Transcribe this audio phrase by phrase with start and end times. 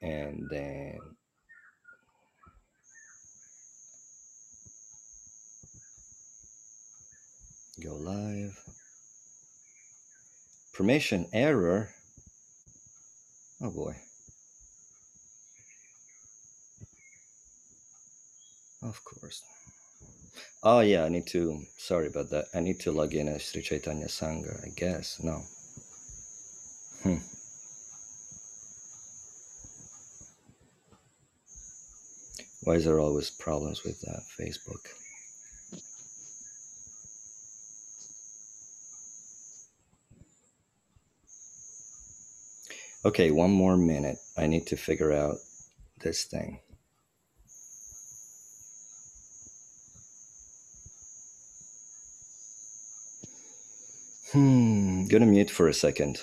[0.00, 0.98] and then
[7.82, 8.58] go live.
[10.72, 11.90] Permission error.
[13.60, 13.96] Oh boy.
[18.82, 19.42] Of course.
[20.62, 21.62] Oh yeah, I need to.
[21.76, 22.46] Sorry about that.
[22.54, 24.64] I need to log in as Sri Chaitanya Sangha.
[24.64, 25.42] I guess no.
[27.02, 27.37] Hmm.
[32.68, 34.92] Why is there always problems with uh, Facebook?
[43.06, 44.18] Okay, one more minute.
[44.36, 45.36] I need to figure out
[46.00, 46.60] this thing.
[54.32, 56.20] Hmm, gonna mute for a second.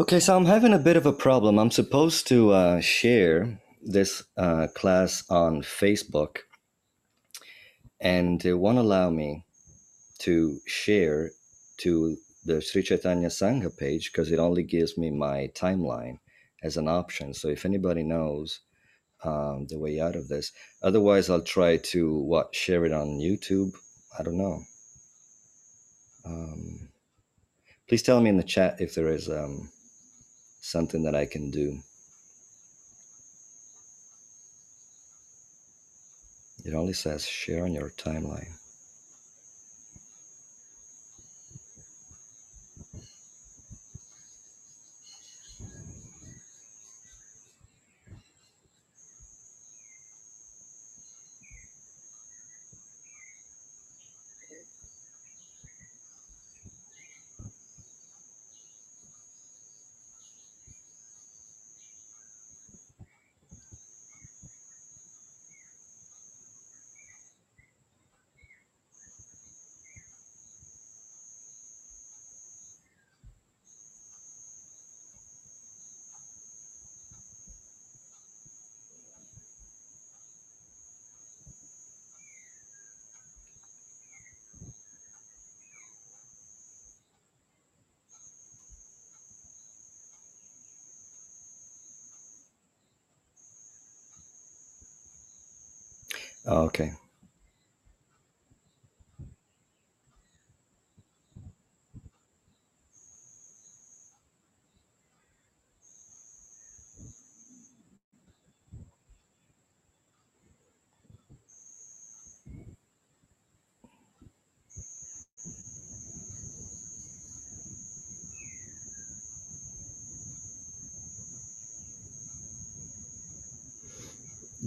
[0.00, 1.58] Okay, so I'm having a bit of a problem.
[1.58, 6.42] I'm supposed to uh, share this uh, class on Facebook,
[8.00, 9.44] and it won't allow me
[10.20, 11.32] to share
[11.78, 16.20] to the Sri Chaitanya Sangha page because it only gives me my timeline
[16.62, 17.34] as an option.
[17.34, 18.60] So if anybody knows
[19.24, 23.72] um, the way out of this, otherwise I'll try to what share it on YouTube.
[24.16, 24.62] I don't know.
[26.24, 26.88] Um,
[27.88, 29.70] please tell me in the chat if there is um,
[30.60, 31.80] something that I can do.
[36.64, 38.57] It only says share on your timeline.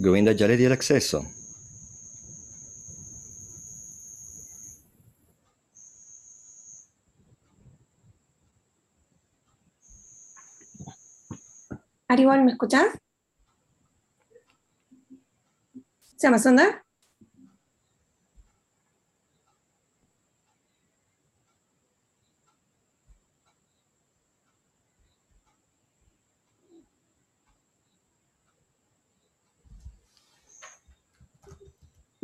[0.02, 1.24] Govinda, ya le di el acceso.
[12.08, 12.98] Aribol, ¿me escuchas?
[16.16, 16.81] ¿Se llama Sonda?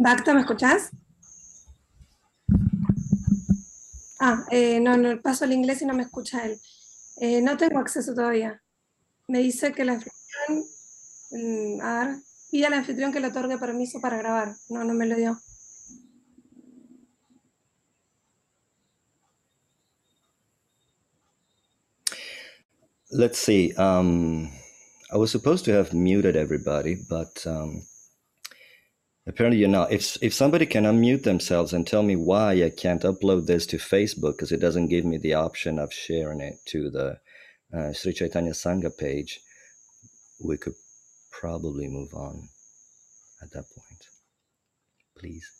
[0.01, 0.91] Bacta, ¿me escuchas?
[4.21, 6.57] Ah, eh, no, no, paso el inglés y no me escucha él.
[7.21, 8.63] Eh, no tengo acceso todavía.
[9.27, 10.65] Me dice que la anfitrión,
[11.33, 12.17] mm, a ver,
[12.49, 14.55] pide al anfitrión que le otorgue permiso para grabar.
[14.69, 15.37] No, no me lo dio.
[23.11, 23.75] Let's see.
[23.77, 24.49] Um,
[25.11, 27.83] I was supposed to have muted everybody, but um,
[29.29, 29.93] Apparently, you're not.
[29.93, 33.77] If if somebody can unmute themselves and tell me why I can't upload this to
[33.77, 37.21] Facebook because it doesn't give me the option of sharing it to the
[37.73, 39.41] uh, Sri Chaitanya Sangha page,
[40.43, 40.75] we could
[41.31, 42.49] probably move on
[43.43, 44.07] at that point.
[45.19, 45.58] Please.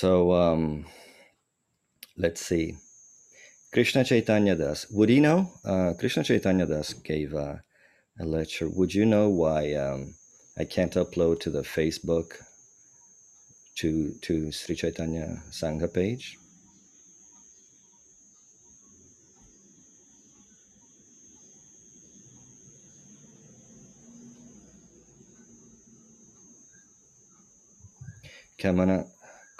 [0.00, 0.86] So um,
[2.16, 2.78] let's see.
[3.70, 4.86] Krishna Chaitanya Das.
[4.90, 5.52] Would you know?
[5.62, 7.56] Uh, Krishna Chaitanya Das gave uh,
[8.18, 8.70] a lecture.
[8.70, 10.14] Would you know why um,
[10.58, 12.32] I can't upload to the Facebook
[13.76, 16.38] to to Sri Chaitanya Sangha page?
[28.62, 29.04] Gonna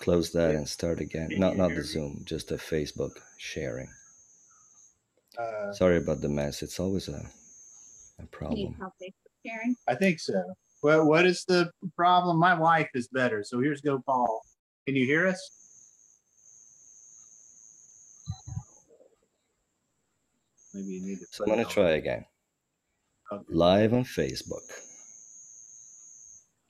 [0.01, 1.29] close that and start again.
[1.37, 3.89] Not not the Zoom, just the Facebook sharing.
[5.39, 6.63] Uh, Sorry about the mess.
[6.63, 7.13] It's always a
[8.19, 8.75] a Need problem.
[8.79, 9.77] help Facebook sharing?
[9.89, 10.43] I think so.
[10.83, 12.39] Well, what is the problem?
[12.39, 13.45] My wife is better.
[13.45, 14.43] So here's go, Paul.
[14.87, 15.41] Can you hear us?
[20.75, 21.27] Maybe you need to.
[21.31, 22.25] So I'm gonna try again.
[23.33, 23.45] Okay.
[23.49, 24.63] Live on Facebook.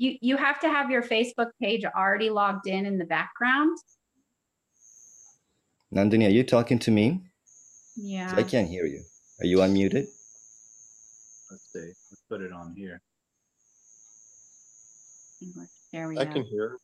[0.00, 3.76] You, you have to have your Facebook page already logged in in the background.
[5.94, 7.20] Nandini, are you talking to me?
[7.96, 8.32] Yeah.
[8.34, 9.02] I can't hear you.
[9.40, 10.06] Are you unmuted?
[11.50, 11.92] Let's see.
[12.10, 13.02] Let's put it on here.
[15.42, 15.68] English.
[15.92, 16.32] There we I go.
[16.32, 16.78] can hear.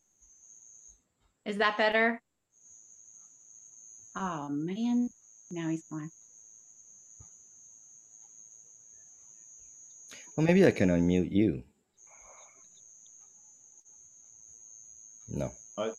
[1.46, 2.20] Is that better?
[4.14, 5.08] Oh, man.
[5.50, 6.10] Now he's gone.
[10.36, 11.62] Well, maybe I can unmute you.
[15.28, 15.50] No.
[15.74, 15.94] What?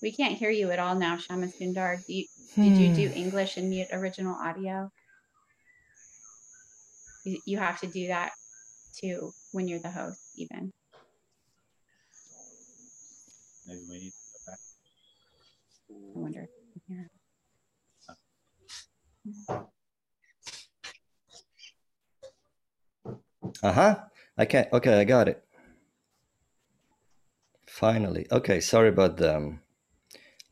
[0.00, 2.04] We can't hear you at all now, Shama Sundar.
[2.06, 2.26] Do you,
[2.56, 2.94] did you Hmm.
[2.94, 4.90] do English and mute original audio?
[7.24, 8.32] You, you have to do that
[8.94, 10.72] too when you're the host, even.
[13.66, 14.58] Maybe we need to go back.
[15.90, 16.48] I wonder.
[16.88, 17.04] Yeah.
[23.62, 23.96] Uh huh.
[24.36, 24.72] I can't.
[24.72, 25.42] Okay, I got it.
[27.66, 28.26] Finally.
[28.30, 29.36] Okay, sorry about the.
[29.36, 29.60] Um,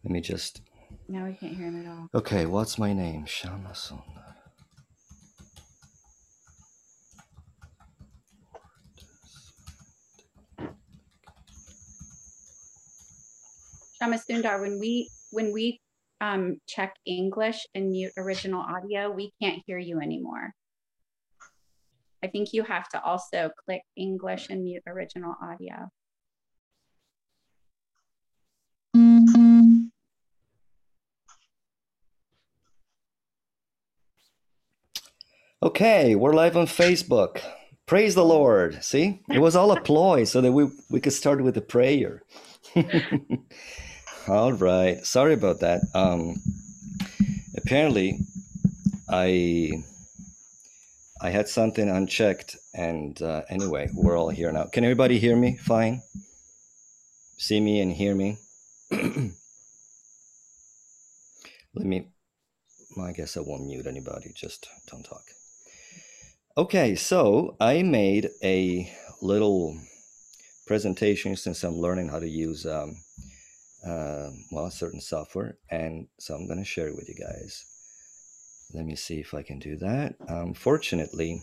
[0.05, 0.61] let me just.
[1.09, 2.09] Now we can't hear him at all.
[2.15, 3.27] Okay, what's my name?
[3.27, 4.35] Shama Sundar.
[14.01, 15.81] Shama Sundar, when we when we
[16.21, 20.55] um, check English and mute original audio, we can't hear you anymore.
[22.27, 25.93] I think you have to also click English and mute original audio.
[35.63, 37.43] Okay, we're live on Facebook.
[37.87, 38.83] Praise the Lord.
[38.83, 42.25] See, it was all a ploy so that we we could start with a prayer.
[44.29, 44.99] all right.
[45.07, 45.83] Sorry about that.
[45.95, 46.43] Um,
[47.57, 48.19] apparently,
[49.09, 49.85] I
[51.21, 54.65] I had something unchecked, and uh, anyway, we're all here now.
[54.65, 55.57] Can everybody hear me?
[55.57, 56.03] Fine.
[57.39, 58.39] See me and hear me.
[58.91, 59.33] Let
[61.75, 62.09] me.
[63.01, 64.33] I guess I won't mute anybody.
[64.35, 65.23] Just don't talk.
[66.59, 68.91] Okay, so I made a
[69.23, 69.79] little
[70.67, 72.97] presentation since I'm learning how to use um,
[73.87, 77.65] uh, well certain software, and so I'm going to share it with you guys.
[78.73, 80.17] Let me see if I can do that.
[80.29, 81.43] Um, fortunately,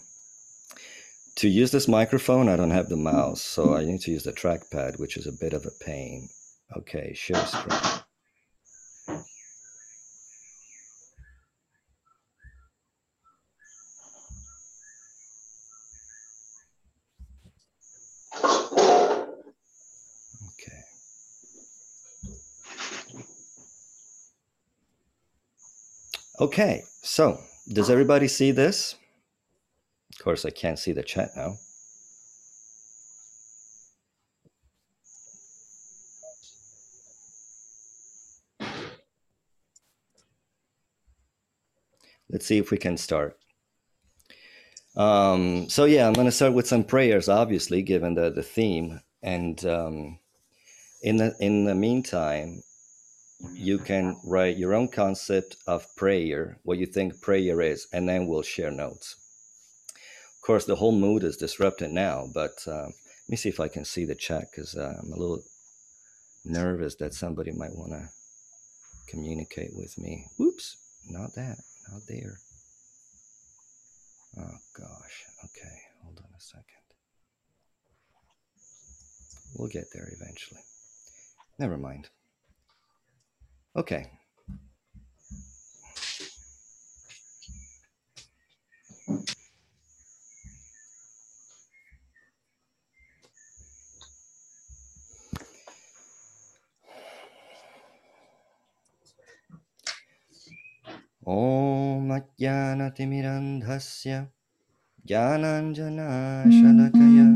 [1.35, 4.33] to use this microphone, I don't have the mouse, so I need to use the
[4.33, 6.29] trackpad, which is a bit of a pain.
[6.77, 8.02] Okay, share screen.
[26.53, 28.93] Okay, so does everybody see this?
[30.13, 31.55] Of course, I can't see the chat now.
[42.29, 43.36] Let's see if we can start.
[44.95, 49.01] Um, so yeah, I'm going to start with some prayers, obviously, given the, the theme.
[49.24, 50.19] And um,
[51.01, 52.62] in the in the meantime,
[53.51, 58.27] you can write your own concept of prayer, what you think prayer is, and then
[58.27, 59.15] we'll share notes.
[60.35, 63.67] Of course, the whole mood is disrupted now, but uh, let me see if I
[63.67, 65.43] can see the chat because uh, I'm a little
[66.45, 68.09] nervous that somebody might want to
[69.07, 70.27] communicate with me.
[70.38, 70.77] Whoops,
[71.09, 71.57] not that,
[71.91, 72.39] not there.
[74.38, 75.23] Oh gosh.
[75.45, 76.65] Okay, hold on a second.
[79.55, 80.62] We'll get there eventually.
[81.59, 82.09] Never mind.
[83.75, 84.04] Okay.
[101.28, 104.18] Om अज्ञानतिमिरन्धस्य
[105.08, 107.26] ज्ञानाञ्जनाशलकया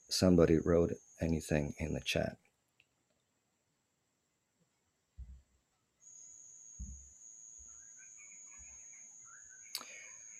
[0.09, 2.37] somebody wrote anything in the chat.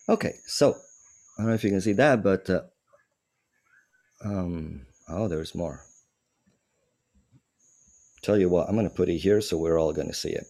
[0.10, 0.78] Okay, so
[1.38, 2.62] I don't know if you can see that, but uh,
[4.24, 5.82] um, oh, there's more.
[8.22, 10.32] Tell you what, I'm going to put it here so we're all going to see
[10.32, 10.46] it.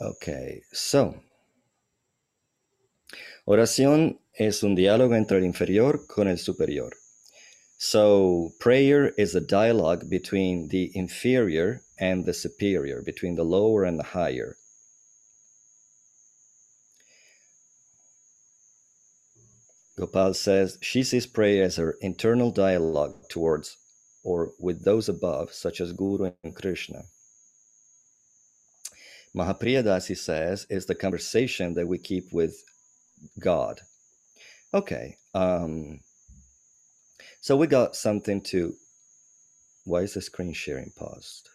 [0.00, 1.20] Okay, so
[3.46, 6.92] oración es un diálogo entre el inferior con el superior.
[7.78, 13.98] So prayer is a dialogue between the inferior and the superior, between the lower and
[13.98, 14.56] the higher.
[19.98, 23.76] Gopal says she sees prayer as her internal dialogue towards
[24.22, 27.02] or with those above, such as Guru and Krishna.
[29.36, 32.54] Mahapriyadasi says is the conversation that we keep with
[33.40, 33.80] God.
[34.72, 35.98] Okay, um,
[37.40, 38.74] so we got something to.
[39.84, 41.48] Why is the screen sharing paused?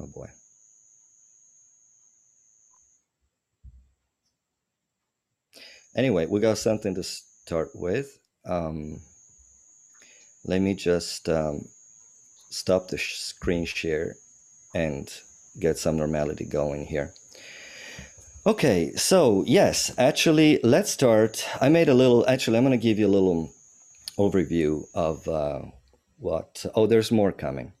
[0.00, 0.30] Oh boy.
[5.96, 8.18] Anyway, we got something to start with.
[8.44, 9.00] Um,
[10.44, 11.68] let me just um,
[12.50, 14.16] stop the sh- screen share
[14.74, 15.10] and
[15.58, 17.14] get some normality going here.
[18.46, 21.44] Okay, so yes, actually, let's start.
[21.62, 23.50] I made a little, actually, I'm going to give you a little
[24.18, 25.62] overview of uh,
[26.18, 27.72] what, oh, there's more coming.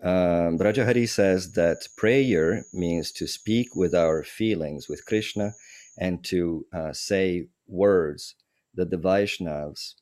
[0.00, 5.54] Um, says that prayer means to speak with our feelings with Krishna
[5.98, 8.34] and to uh, say words
[8.74, 9.94] that the Vaishnavas,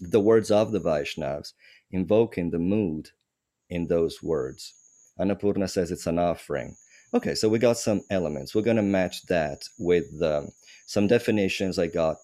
[0.00, 1.52] the words of the Vaishnavas,
[1.90, 3.10] invoking the mood
[3.68, 4.74] in those words.
[5.18, 6.76] Annapurna says it's an offering.
[7.12, 8.54] Okay, so we got some elements.
[8.54, 10.48] We're going to match that with um,
[10.86, 12.16] some definitions I got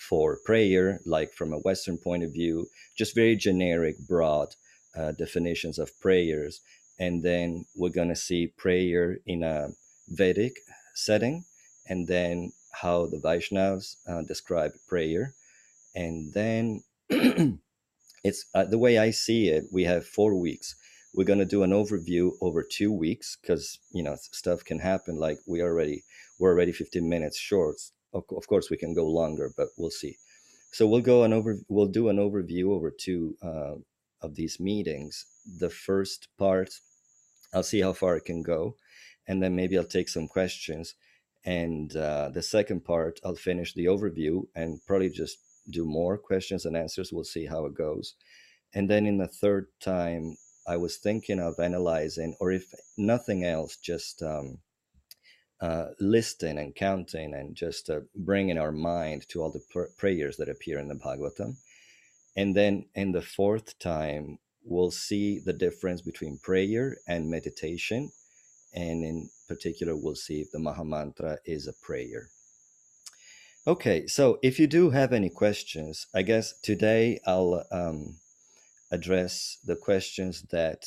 [0.00, 4.48] for prayer, like from a Western point of view, just very generic, broad,
[4.96, 6.60] uh, definitions of prayers,
[6.98, 9.68] and then we're going to see prayer in a
[10.08, 10.56] Vedic
[10.94, 11.44] setting,
[11.90, 15.34] and then how the Vaishnavas uh, describe prayer,
[15.94, 19.64] and then it's uh, the way I see it.
[19.72, 20.76] We have four weeks.
[21.12, 25.16] We're going to do an overview over two weeks because you know stuff can happen.
[25.16, 26.04] Like we already
[26.38, 27.76] we're already 15 minutes short.
[28.14, 30.16] Of, of course, we can go longer, but we'll see.
[30.72, 31.58] So we'll go an over.
[31.68, 33.74] We'll do an overview over two uh,
[34.22, 35.26] of these meetings.
[35.58, 36.70] The first part,
[37.52, 38.76] I'll see how far it can go,
[39.26, 40.94] and then maybe I'll take some questions.
[41.44, 45.38] And uh, the second part, I'll finish the overview and probably just
[45.70, 47.12] do more questions and answers.
[47.12, 48.14] We'll see how it goes.
[48.74, 52.64] And then in the third time, I was thinking of analyzing, or if
[52.96, 54.58] nothing else, just um,
[55.60, 60.36] uh, listing and counting and just uh, bringing our mind to all the pr- prayers
[60.36, 61.56] that appear in the Bhagavatam.
[62.36, 68.12] And then in the fourth time, we'll see the difference between prayer and meditation.
[68.72, 72.28] And in particular, we'll see if the Mahamantra is a prayer.
[73.66, 78.16] Okay, so if you do have any questions, I guess today I'll um,
[78.90, 80.84] address the questions that.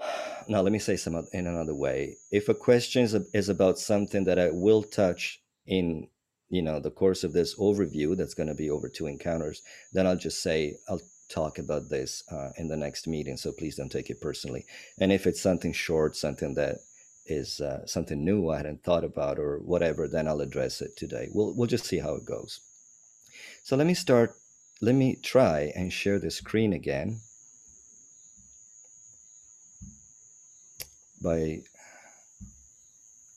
[0.50, 2.16] Now, let me say some in another way.
[2.30, 6.08] If a question is, is about something that I will touch in,
[6.48, 9.60] you know, the course of this overview, that's going to be over two encounters,
[9.92, 13.36] then I'll just say I'll talk about this uh, in the next meeting.
[13.36, 14.64] So please don't take it personally.
[14.98, 16.78] And if it's something short, something that
[17.26, 21.28] is uh, something new I hadn't thought about or whatever, then I'll address it today.
[21.32, 22.60] We'll we'll just see how it goes.
[23.62, 24.34] So let me start.
[24.80, 27.20] Let me try and share the screen again
[31.22, 31.62] by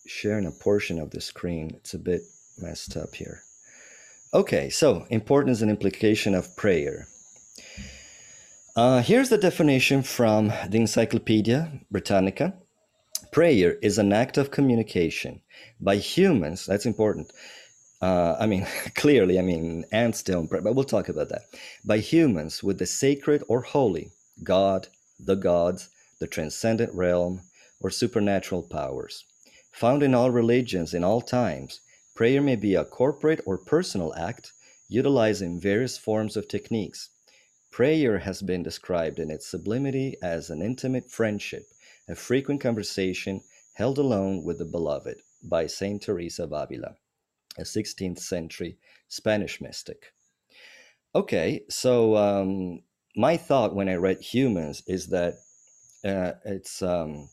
[0.06, 1.72] sharing a portion of the screen.
[1.76, 2.22] It's a bit
[2.58, 3.44] messed up here.
[4.34, 7.08] Okay, so importance and implication of prayer.
[8.74, 12.54] Uh, here's the definition from the Encyclopedia Britannica.
[13.34, 15.42] Prayer is an act of communication
[15.82, 16.68] by humans.
[16.68, 17.34] That's important.
[18.02, 21.42] Uh, I mean, clearly, I mean, ants don't pray, but we'll talk about that.
[21.84, 24.88] By humans with the sacred or holy, God,
[25.20, 25.90] the gods,
[26.22, 27.42] the transcendent realm,
[27.82, 29.26] or supernatural powers.
[29.74, 31.82] Found in all religions in all times,
[32.16, 34.54] prayer may be a corporate or personal act
[34.88, 37.10] utilizing various forms of techniques.
[37.72, 41.64] Prayer has been described in its sublimity as an intimate friendship
[42.10, 43.42] a frequent conversation
[43.76, 46.98] held alone with the beloved by Saint Teresa of Avila,
[47.58, 50.14] a 16th century Spanish mystic.
[51.16, 52.84] Okay, so um,
[53.16, 55.36] my thought when I read humans is that
[56.04, 57.30] uh, it's um,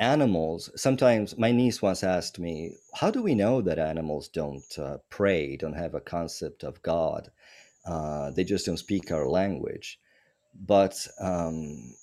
[0.00, 0.70] animals.
[0.76, 5.56] Sometimes my niece once asked me, How do we know that animals don't uh, pray,
[5.56, 7.30] don't have a concept of God?
[7.84, 9.98] Uh, they just don't speak our language.
[10.54, 11.94] But um,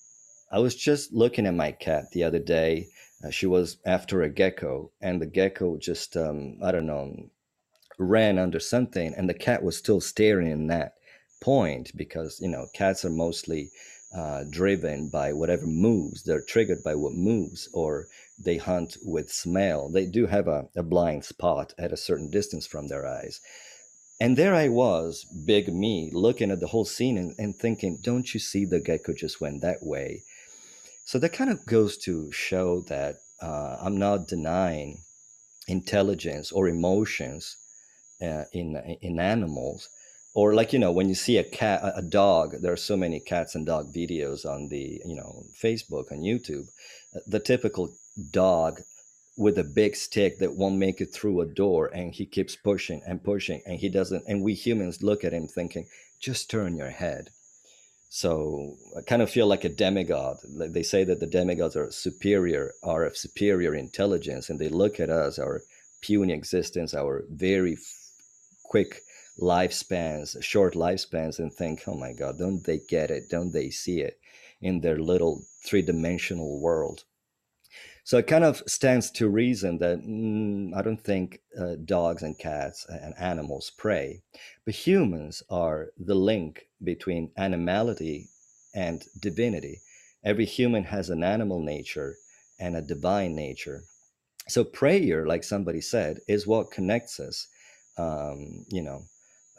[0.52, 2.88] I was just looking at my cat the other day.
[3.24, 7.30] Uh, she was after a gecko, and the gecko just, um, I don't know,
[7.98, 10.96] ran under something, and the cat was still staring in that
[11.40, 13.70] point because, you know, cats are mostly
[14.16, 16.24] uh, driven by whatever moves.
[16.24, 18.08] They're triggered by what moves, or
[18.44, 19.90] they hunt with smell.
[19.90, 23.40] They do have a, a blind spot at a certain distance from their eyes.
[24.22, 28.32] And there I was, big me, looking at the whole scene and, and thinking, don't
[28.36, 30.22] you see the gecko just went that way?
[31.06, 35.00] So that kind of goes to show that uh, I'm not denying
[35.68, 37.58] intelligence or emotions
[38.22, 39.90] uh, in in animals,
[40.36, 42.62] or like you know when you see a cat, a dog.
[42.62, 46.68] There are so many cats and dog videos on the you know Facebook and YouTube.
[47.26, 47.92] The typical
[48.30, 48.84] dog
[49.38, 53.02] with a big stick that won't make it through a door and he keeps pushing
[53.08, 55.86] and pushing and he doesn't and we humans look at him thinking
[56.20, 57.30] just turn your head
[58.14, 60.40] so I kind of feel like a demigod.
[60.44, 65.10] They say that the demigods are superior, are of superior intelligence, and they look at
[65.10, 65.62] us, our
[66.02, 67.80] puny existence, our very f-
[68.64, 69.04] quick
[69.40, 73.30] lifespans, short lifespans, and think, oh my God, don't they get it?
[73.30, 74.20] Don't they see it
[74.60, 77.06] in their little three dimensional world?
[78.04, 82.38] So it kind of stands to reason that mm, I don't think uh, dogs and
[82.38, 84.22] cats and animals pray,
[84.66, 88.28] but humans are the link between animality
[88.74, 89.82] and divinity.
[90.24, 92.16] Every human has an animal nature
[92.60, 93.84] and a divine nature.
[94.48, 97.48] So prayer, like somebody said, is what connects us,
[97.98, 99.04] um, you know,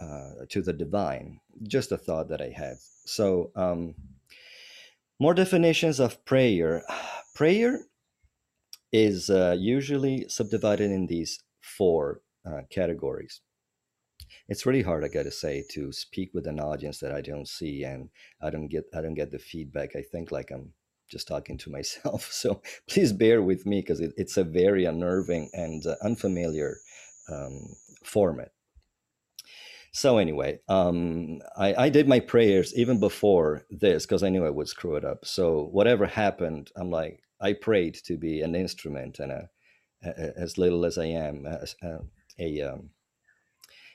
[0.00, 1.40] uh, to the divine.
[1.62, 2.78] Just a thought that I had.
[3.04, 3.94] So um,
[5.20, 6.82] more definitions of prayer.
[7.34, 7.86] Prayer
[8.92, 13.40] is uh, usually subdivided in these four uh, categories.
[14.48, 17.84] it's really hard, I gotta say, to speak with an audience that I don't see
[17.84, 19.96] and I don't get I don't get the feedback.
[19.96, 20.72] I think like I'm
[21.08, 22.30] just talking to myself.
[22.32, 26.78] So please bear with me because it, it's a very unnerving and uh, unfamiliar
[27.30, 27.74] um,
[28.04, 28.52] format.
[29.94, 34.50] So anyway, um, I, I did my prayers even before this because I knew I
[34.50, 35.26] would screw it up.
[35.26, 39.50] So whatever happened, I'm like I prayed to be an instrument and a,
[40.04, 41.66] a as little as I am a,
[42.38, 42.90] a, um,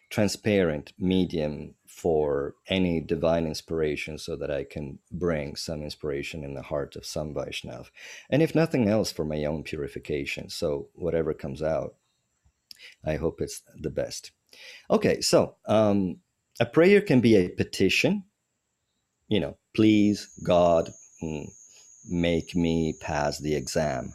[0.10, 6.62] transparent medium for any divine inspiration so that I can bring some inspiration in the
[6.62, 7.88] heart of some Vaishnav.
[8.30, 10.50] And if nothing else, for my own purification.
[10.50, 11.96] So whatever comes out,
[13.06, 14.32] I hope it's the best.
[14.90, 16.18] Okay, so um,
[16.60, 18.24] a prayer can be a petition,
[19.28, 20.90] you know, please, God,
[21.22, 21.48] mm,
[22.10, 24.14] make me pass the exam.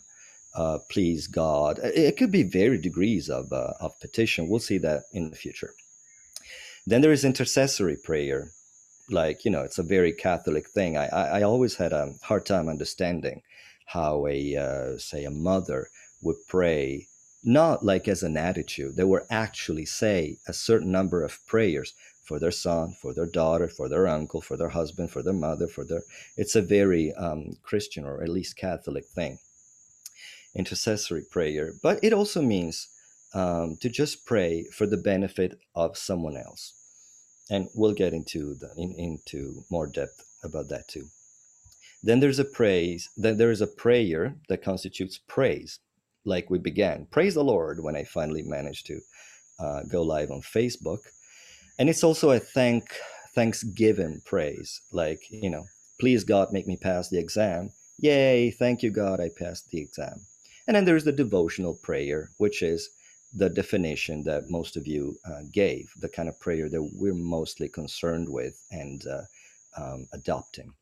[0.55, 1.78] Uh, please, God.
[1.83, 4.48] It could be varied degrees of, uh, of petition.
[4.48, 5.74] We'll see that in the future.
[6.87, 8.50] Then there is intercessory prayer.
[9.09, 10.96] Like, you know, it's a very Catholic thing.
[10.96, 13.42] I, I, I always had a hard time understanding
[13.87, 15.88] how a, uh, say, a mother
[16.22, 17.09] would pray,
[17.44, 18.96] not like as an attitude.
[18.96, 21.94] They would actually say a certain number of prayers
[22.33, 25.66] for their son, for their daughter, for their uncle, for their husband, for their mother,
[25.66, 26.01] for their.
[26.35, 29.38] It's a very um, Christian or at least Catholic thing.
[30.55, 32.88] Intercessory prayer, but it also means
[33.35, 36.73] um, to just pray for the benefit of someone else.
[37.51, 41.09] And we'll get into the, in, into more depth about that too.
[42.03, 43.11] Then there's a praise.
[43.14, 45.81] Then there is a prayer that constitutes praise,
[46.25, 47.09] like we began.
[47.11, 49.01] Praise the Lord when I finally managed to
[49.59, 51.01] uh, go live on Facebook,
[51.83, 52.97] and it's also a thank
[53.35, 55.64] thanksgiving praise, like you know,
[55.99, 57.73] please God make me pass the exam.
[57.99, 58.53] Yay!
[58.53, 60.25] Thank you God, I passed the exam.
[60.68, 62.88] And then there's the devotional prayer, which is
[63.35, 67.68] the definition that most of you uh, gave, the kind of prayer that we're mostly
[67.68, 69.23] concerned with and uh,
[69.77, 70.73] um, adopting.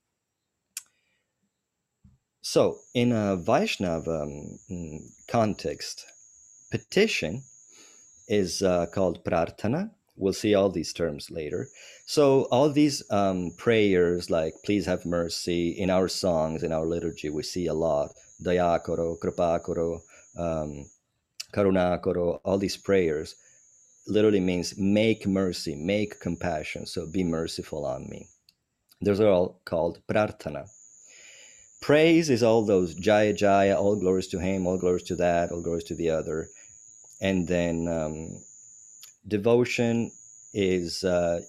[2.42, 6.04] So, in a Vaishnava um, mm, context,
[6.70, 7.42] petition
[8.28, 9.92] is uh, called prarthana.
[10.20, 11.68] We'll see all these terms later.
[12.04, 17.30] So, all these um, prayers, like please have mercy, in our songs, in our liturgy,
[17.30, 18.10] we see a lot.
[18.44, 20.00] Dayakoro, Kripakoro,
[20.36, 20.84] um,
[21.54, 23.34] Karunakoro, all these prayers
[24.06, 26.86] literally means make mercy, make compassion.
[26.86, 28.28] So be merciful on me.
[29.00, 30.68] Those are all called prarthana.
[31.80, 35.62] Praise is all those jaya jaya, all glories to him, all glories to that, all
[35.62, 36.48] glories to the other.
[37.22, 38.42] And then um,
[39.26, 40.10] devotion
[40.52, 41.40] is uh,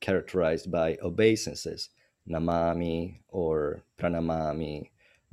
[0.00, 1.90] characterized by obeisances,
[2.28, 4.90] namami or pranamami,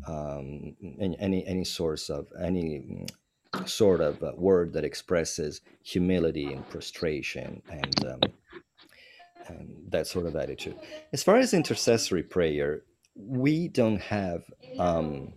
[0.07, 3.05] um, any any source of any
[3.65, 8.19] sort of word that expresses humility and prostration and, um,
[9.47, 10.75] and that sort of attitude.
[11.13, 12.83] As far as intercessory prayer,
[13.15, 14.43] we don't have
[14.77, 15.33] um,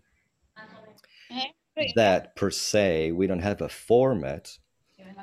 [1.96, 3.12] that per se.
[3.12, 4.58] We don't have a format.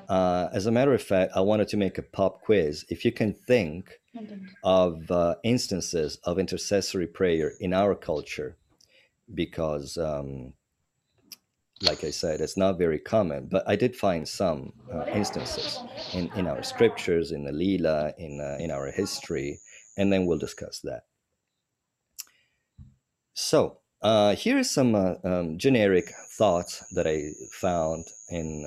[0.07, 2.85] Uh, as a matter of fact, I wanted to make a pop quiz.
[2.89, 3.99] If you can think
[4.63, 8.57] of uh, instances of intercessory prayer in our culture,
[9.33, 10.53] because um,
[11.81, 15.79] like I said, it's not very common, but I did find some uh, instances
[16.13, 19.59] in, in our scriptures, in the Lila, in, uh, in our history,
[19.97, 21.03] and then we'll discuss that.
[23.33, 28.65] So, uh, here is some uh, um, generic thoughts that I found in,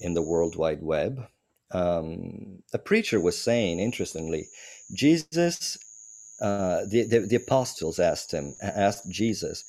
[0.00, 1.26] in the World Wide Web.
[1.72, 4.48] Um, a preacher was saying, interestingly,
[4.92, 5.78] Jesus,
[6.40, 9.64] uh, the, the, the apostles asked him, asked Jesus,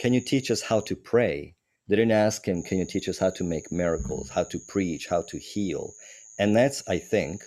[0.00, 1.54] can you teach us how to pray?
[1.88, 5.08] They didn't ask him, Can you teach us how to make miracles, how to preach,
[5.08, 5.94] how to heal?
[6.38, 7.42] And that's, I think,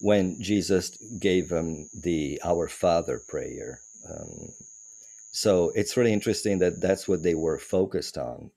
[0.00, 3.80] when Jesus gave them the Our Father prayer.
[4.08, 4.50] Um,
[5.32, 8.50] so it's really interesting that that's what they were focused on.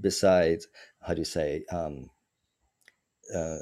[0.00, 0.68] Besides,
[1.06, 2.10] how do you say, um,
[3.34, 3.58] uh,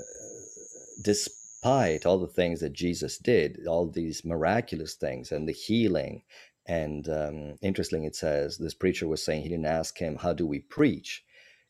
[1.02, 6.22] despite all the things that Jesus did, all these miraculous things and the healing
[6.66, 10.46] and um, interesting, it says this preacher was saying he didn't ask him, How do
[10.46, 11.24] we preach?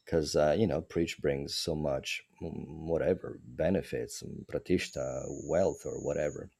[0.05, 6.51] Because, uh, you know, preach brings so much, mm, whatever, benefits, pratishta, wealth, or whatever.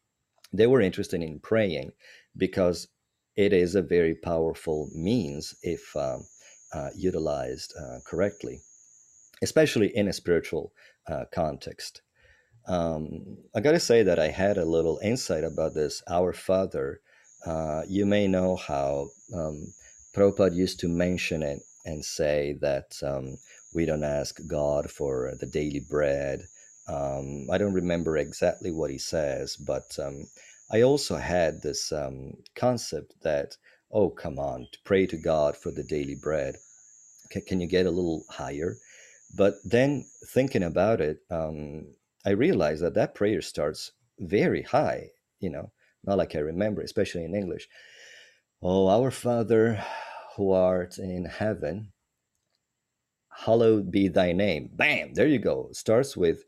[0.53, 1.93] They were interested in praying
[2.37, 2.89] because
[3.37, 6.27] it is a very powerful means if um,
[6.73, 8.61] uh, utilized uh, correctly,
[9.45, 10.73] especially in a spiritual
[11.09, 12.03] uh, context.
[12.69, 17.01] Um, I got to say that I had a little insight about this Our Father
[17.47, 19.75] uh, you may know how um,
[20.17, 23.37] Prabhupada used to mention it and say that um,
[23.75, 26.43] we don't ask God for the daily bread
[26.89, 30.27] Um, I don't remember exactly what he says, but um,
[30.73, 33.57] I also had this um, concept that,
[33.93, 36.57] oh, come on, pray to God for the daily bread.
[37.31, 38.77] Can, can you get a little higher?
[39.35, 41.95] But then thinking about it, um,
[42.25, 45.73] I realized that that prayer starts very high, you know,
[46.05, 47.69] not like I remember, especially in English.
[48.63, 49.85] Oh, our Father
[50.37, 51.93] who art in heaven,
[53.31, 54.71] hallowed be thy name.
[54.73, 55.69] Bam, there you go.
[55.73, 56.45] Starts with,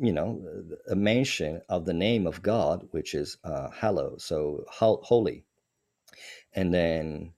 [0.00, 0.44] you know,
[0.90, 5.44] a mention of the name of God, which is uh, hallowed, so holy.
[6.52, 7.32] And then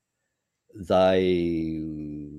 [0.75, 1.21] thy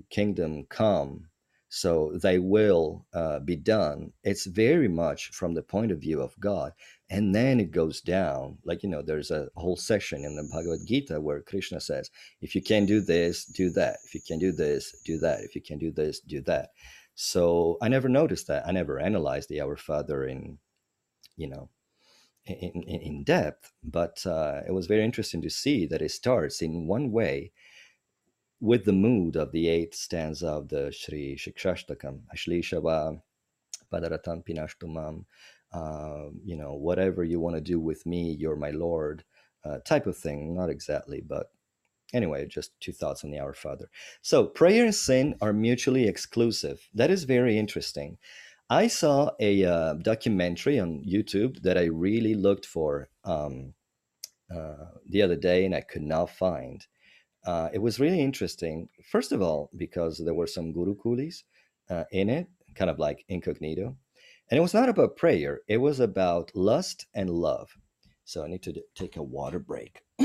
[0.10, 1.31] kingdom come
[1.74, 4.12] so thy will uh, be done.
[4.26, 6.74] It's very much from the point of view of god.
[7.10, 10.86] And then it goes down like you know there's a whole section in the bhagavad
[10.86, 14.00] gita where krishna says if you can do this do that.
[14.06, 15.46] If you can do this do that.
[15.46, 16.72] If you can do this do that.
[17.16, 18.68] So i never noticed that.
[18.68, 20.58] I never analyzed the our father in
[21.38, 21.70] you know
[22.48, 23.72] in, in, in depth.
[23.82, 27.54] But uh, it was very interesting to see that it starts in one way
[28.62, 33.20] with the mood of the eighth stanza of the Sri Shikshashtakam, Ashlishava
[33.92, 35.26] Padaratan Pinashtumam,
[35.74, 39.24] uh, you know, whatever you want to do with me, you're my Lord,
[39.66, 40.54] uh, type of thing.
[40.54, 41.48] Not exactly, but
[42.14, 43.90] anyway, just two thoughts on the Our Father.
[44.22, 46.88] So, prayer and sin are mutually exclusive.
[46.94, 48.18] That is very interesting.
[48.70, 53.74] I saw a uh, documentary on YouTube that I really looked for um,
[54.54, 56.86] uh, the other day and I could not find
[57.46, 58.90] uh, it was really interesting.
[59.12, 61.44] First of all, because there were some gurukulis
[61.90, 63.98] uh, in it, kind of like incognito.
[64.50, 67.70] And it was not about prayer, it was about lust and love.
[68.26, 70.02] So I need to take a water break.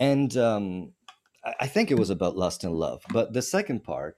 [0.00, 0.92] and um,
[1.44, 3.02] I-, I think it was about lust and love.
[3.10, 4.16] But the second part,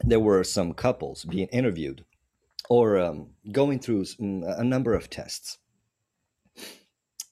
[0.00, 2.04] there were some couples being interviewed
[2.68, 5.58] or um, going through a number of tests.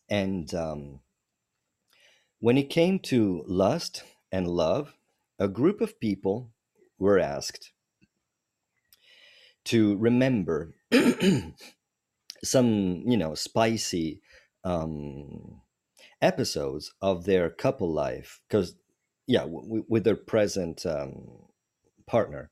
[0.08, 1.00] And um,
[2.40, 4.94] when it came to lust and love,
[5.38, 6.52] a group of people
[6.98, 7.72] were asked
[9.64, 10.74] to remember
[12.44, 14.20] some, you know, spicy
[14.64, 15.60] um,
[16.22, 18.40] episodes of their couple life.
[18.48, 18.76] Because,
[19.26, 21.28] yeah, w- with their present um,
[22.06, 22.50] partner.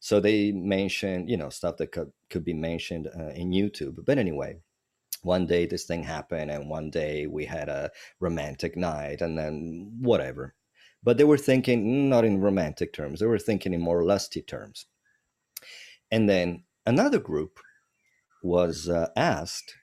[0.00, 4.04] So they mentioned, you know, stuff that could, could be mentioned uh, in YouTube.
[4.06, 4.58] But anyway,
[5.22, 9.92] one day this thing happened and one day we had a romantic night and then
[10.00, 10.54] whatever.
[11.02, 14.86] But they were thinking not in romantic terms they were thinking in more lusty terms.
[16.10, 17.60] And then another group
[18.42, 19.74] was uh, asked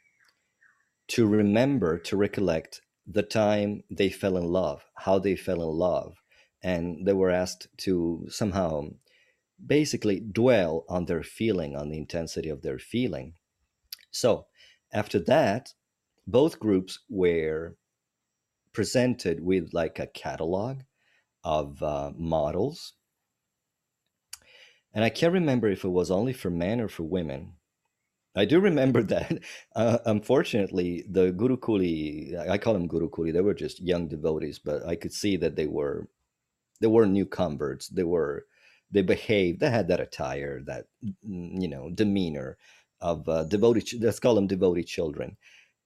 [1.08, 6.18] to remember to recollect the time they fell in love how they fell in love.
[6.64, 8.88] And they were asked to somehow
[9.64, 13.36] basically dwell on their feeling on the intensity of their feeling.
[14.12, 14.48] So
[14.96, 15.74] after that,
[16.26, 17.76] both groups were
[18.72, 20.80] presented with like a catalog
[21.44, 22.94] of uh, models.
[24.94, 27.54] And I can't remember if it was only for men or for women.
[28.38, 29.40] I do remember that.
[29.76, 34.96] Uh, unfortunately, the Gurukuli, I call them Gurukuli, they were just young devotees, but I
[34.96, 36.08] could see that they were
[36.80, 37.90] they were new converts.
[37.90, 38.46] They were
[38.92, 42.58] they behaved, they had that attire, that mm, you know, demeanor
[43.02, 45.38] of uh, devotee, let's call them devoted children.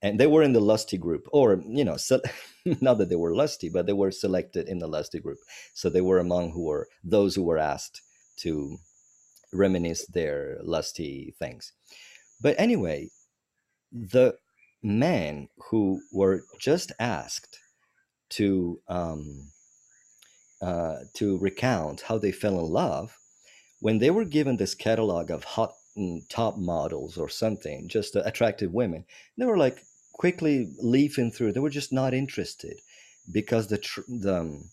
[0.01, 2.21] And they were in the lusty group, or, you know, so,
[2.81, 5.39] not that they were lusty, but they were selected in the lusty group.
[5.73, 8.01] So they were among who were those who were asked
[8.37, 8.77] to
[9.51, 11.73] reminisce their lusty things.
[12.41, 13.09] But anyway,
[13.91, 14.37] the
[14.81, 17.59] men who were just asked
[18.29, 19.51] to um,
[20.61, 23.17] uh, to recount how they fell in love,
[23.79, 25.73] when they were given this catalog of hot
[26.29, 29.05] top models or something, just uh, attractive women.
[29.37, 31.53] They were like quickly leafing through.
[31.53, 32.79] They were just not interested
[33.31, 34.69] because the tr- the um,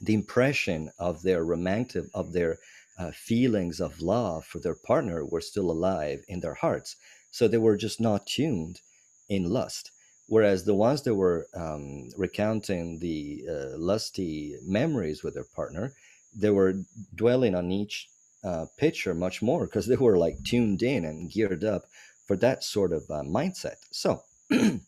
[0.00, 2.58] the impression of their romantic of their
[2.98, 6.96] uh, feelings of love for their partner were still alive in their hearts.
[7.30, 8.80] So they were just not tuned
[9.28, 9.90] in lust.
[10.28, 15.94] Whereas the ones that were um, recounting the uh, lusty memories with their partner,
[16.34, 16.74] they were
[17.14, 18.08] dwelling on each
[18.46, 21.82] uh, picture much more because they were like tuned in and geared up
[22.26, 23.76] for that sort of uh, mindset.
[23.90, 24.22] So,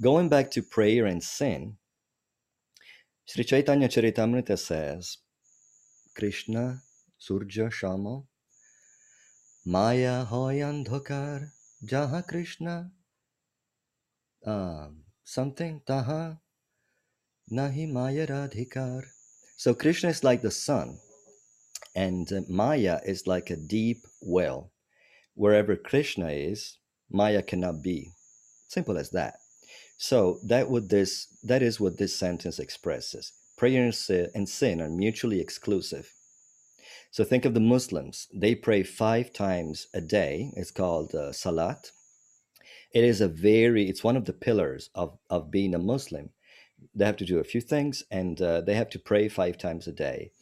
[0.00, 1.76] going back to prayer and sin,
[3.26, 5.18] Sri Chaitanya Charitamrita says,
[6.16, 6.80] Krishna
[7.20, 8.22] Surja Shama
[9.66, 11.50] Maya Hoyan Dhokar
[11.84, 12.90] Jaha Krishna
[14.46, 14.88] uh,
[15.24, 16.38] something Taha
[17.52, 19.02] Nahi Maya Radhikar
[19.56, 20.98] So Krishna is like the sun,
[21.94, 24.70] and uh, Maya is like a deep well.
[25.34, 26.78] Wherever Krishna is,
[27.10, 28.12] Maya cannot be.
[28.68, 29.34] Simple as that.
[29.98, 33.32] So that what this that is what this sentence expresses.
[33.56, 36.12] Prayer and sin, are mutually exclusive.
[37.10, 38.28] So think of the Muslims.
[38.34, 40.52] They pray five times a day.
[40.54, 41.90] It's called uh, salat.
[42.92, 46.30] It is a very, it's one of the pillars of, of being a Muslim.
[46.94, 49.86] They have to do a few things and uh, they have to pray five times
[49.86, 50.32] a day.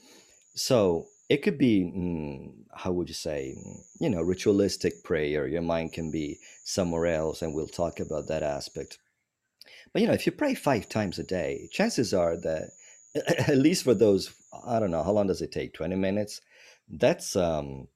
[0.55, 3.57] So it could be, mm, how would you say,
[4.01, 5.47] you know, ritualistic prayer.
[5.47, 8.99] Your mind can be somewhere else, and we'll talk about that aspect.
[9.93, 12.71] But, you know, if you pray five times a day, chances are that,
[13.49, 14.35] at least for those,
[14.67, 15.73] I don't know, how long does it take?
[15.73, 16.41] 20 minutes?
[16.89, 17.89] that's um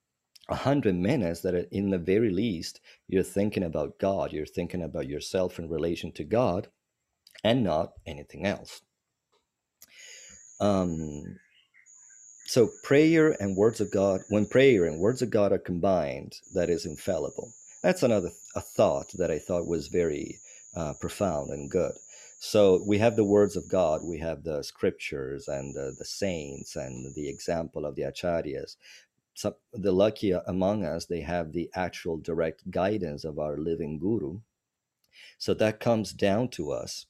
[0.48, 5.06] a hundred minutes that in the very least you're thinking about god you're thinking about
[5.06, 6.68] yourself in relation to god
[7.44, 8.80] and not anything else
[10.60, 11.22] um
[12.48, 16.70] so prayer and words of god when prayer and words of god are combined that
[16.70, 20.38] is infallible that's another a thought that i thought was very
[20.76, 21.92] uh, profound and good
[22.40, 26.76] so we have the words of God, we have the scriptures and the, the saints
[26.76, 28.76] and the example of the acharyas.
[29.34, 34.40] So the lucky among us, they have the actual direct guidance of our living guru.
[35.38, 37.06] So that comes down to us.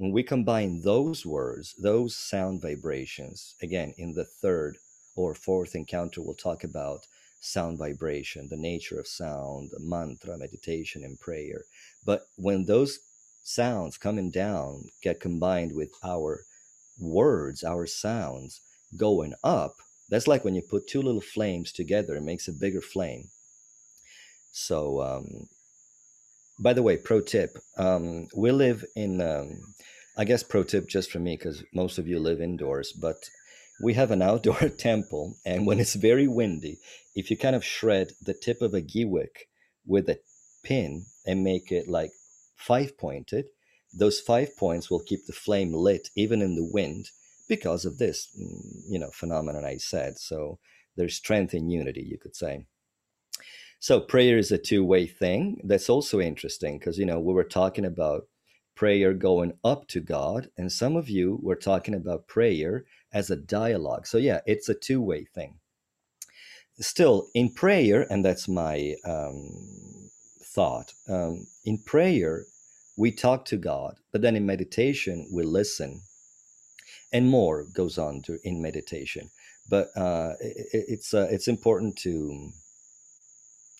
[0.00, 4.78] When we combine those words, those sound vibrations, again, in the third
[5.14, 7.06] or fourth encounter, we'll talk about
[7.40, 11.64] sound vibration, the nature of sound, mantra, meditation, and prayer.
[12.02, 13.00] But when those
[13.42, 16.46] sounds coming down get combined with our
[16.98, 18.62] words, our sounds
[18.96, 19.76] going up,
[20.08, 23.28] that's like when you put two little flames together, it makes a bigger flame.
[24.50, 25.46] So, um,
[26.58, 29.74] by the way, pro tip um, we live in, um,
[30.16, 33.28] I guess, pro tip just for me, because most of you live indoors, but
[33.82, 35.36] we have an outdoor temple.
[35.44, 36.78] And when it's very windy,
[37.14, 39.48] if you kind of shred the tip of a ghee wick
[39.86, 40.18] with a
[40.62, 42.10] pin and make it like
[42.56, 43.46] five pointed,
[43.92, 47.06] those five points will keep the flame lit even in the wind
[47.48, 48.28] because of this,
[48.88, 50.18] you know, phenomenon I said.
[50.18, 50.58] So
[50.96, 52.66] there's strength in unity, you could say.
[53.80, 55.60] So prayer is a two-way thing.
[55.64, 58.28] That's also interesting because you know we were talking about
[58.74, 63.36] prayer going up to God, and some of you were talking about prayer as a
[63.36, 64.06] dialogue.
[64.06, 65.58] So yeah, it's a two-way thing.
[66.78, 70.10] Still, in prayer, and that's my um,
[70.42, 70.94] thought.
[71.08, 72.44] Um, in prayer,
[72.96, 76.00] we talk to God, but then in meditation, we listen.
[77.12, 79.30] And more goes on to, in meditation.
[79.68, 82.50] But uh, it, it's uh, it's important to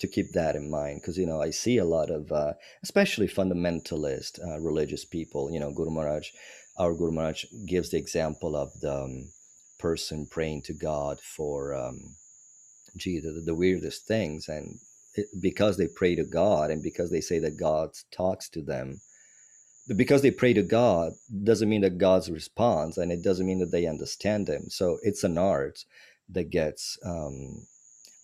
[0.01, 3.29] to keep that in mind because you know I see a lot of uh, especially
[3.29, 5.51] fundamentalist uh, religious people.
[5.53, 6.29] You know, Guru Maharaj,
[6.79, 9.31] our Guru Maharaj gives the example of the um,
[9.79, 12.17] person praying to God for um,
[12.97, 14.79] gee the, the weirdest things and
[15.15, 19.01] it, because they pray to God and because they say that God talks to them,
[19.97, 21.13] because they pray to God
[21.45, 24.67] doesn't mean that God responds, and it doesn't mean that they understand Him.
[24.69, 25.85] So it's an art
[26.29, 27.67] that gets um,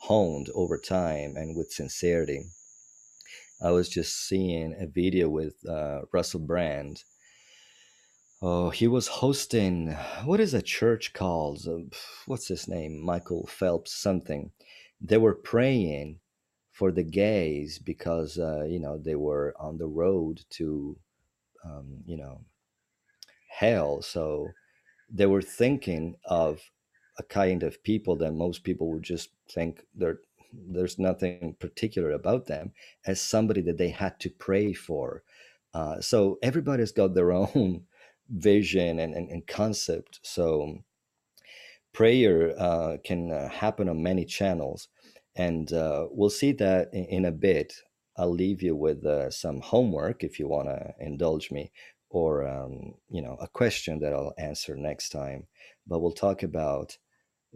[0.07, 2.45] honed over time and with sincerity.
[3.61, 7.03] I was just seeing a video with uh, Russell Brand.
[8.41, 11.67] Oh, he was hosting what is a church called?
[11.67, 13.05] Uh, what's his name?
[13.05, 14.53] Michael Phelps something.
[15.01, 16.21] They were praying
[16.71, 20.97] for the gays because uh, you know they were on the road to
[21.65, 22.43] um, you know
[23.49, 24.47] hell so
[25.11, 26.61] they were thinking of
[27.19, 30.21] a kind of people that most people would just think there
[30.53, 32.73] there's nothing particular about them
[33.07, 35.23] as somebody that they had to pray for
[35.75, 37.83] uh, so everybody's got their own
[38.29, 40.79] vision and, and, and concept so
[41.93, 44.89] prayer uh, can uh, happen on many channels
[45.37, 47.75] and uh, we'll see that in, in, a bit.
[48.17, 51.71] I'll leave you with uh, some homework if you want to indulge me,
[52.09, 55.47] or um, you know, a question that I'll answer next time.
[55.87, 56.97] But we'll talk about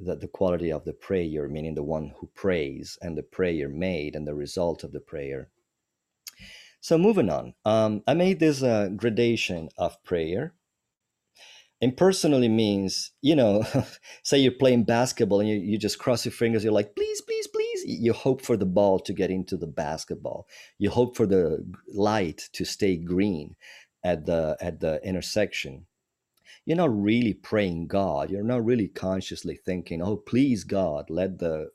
[0.01, 4.17] the, the quality of the prayer, meaning the one who prays and the prayer made
[4.17, 5.51] and the result of the prayer.
[6.81, 10.55] So moving on, um, I made this uh, gradation of prayer.
[11.83, 13.65] Impersonally means you know
[14.23, 17.47] say you're playing basketball and you, you just cross your fingers you're like please please
[17.47, 17.85] please.
[17.87, 20.47] You hope for the ball to get into the basketball.
[20.79, 23.57] You hope for the light to stay green
[24.05, 25.87] at the at the intersection
[26.71, 31.69] you're not really praying god you're not really consciously thinking oh please god let the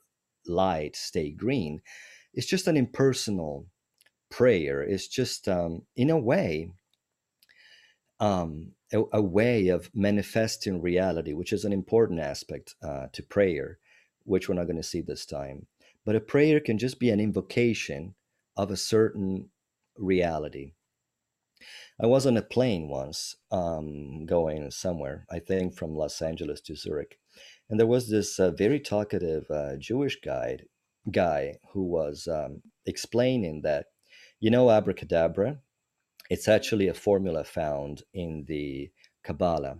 [0.46, 1.82] light stay green
[2.32, 3.66] it's just an impersonal
[4.30, 6.70] prayer it's just um, in a way
[8.20, 13.78] um, a, a way of manifesting reality, which is an important aspect uh, to prayer,
[14.24, 15.66] which we're not going to see this time.
[16.06, 18.14] But a prayer can just be an invocation
[18.56, 19.50] of a certain
[19.98, 20.72] reality.
[21.98, 26.76] I was on a plane once um, going somewhere, I think from Los Angeles to
[26.76, 27.18] Zurich.
[27.70, 30.66] And there was this uh, very talkative uh, Jewish guide,
[31.10, 33.86] guy who was um, explaining that,
[34.40, 35.58] you know, abracadabra,
[36.28, 38.90] it's actually a formula found in the
[39.24, 39.78] Kabbalah.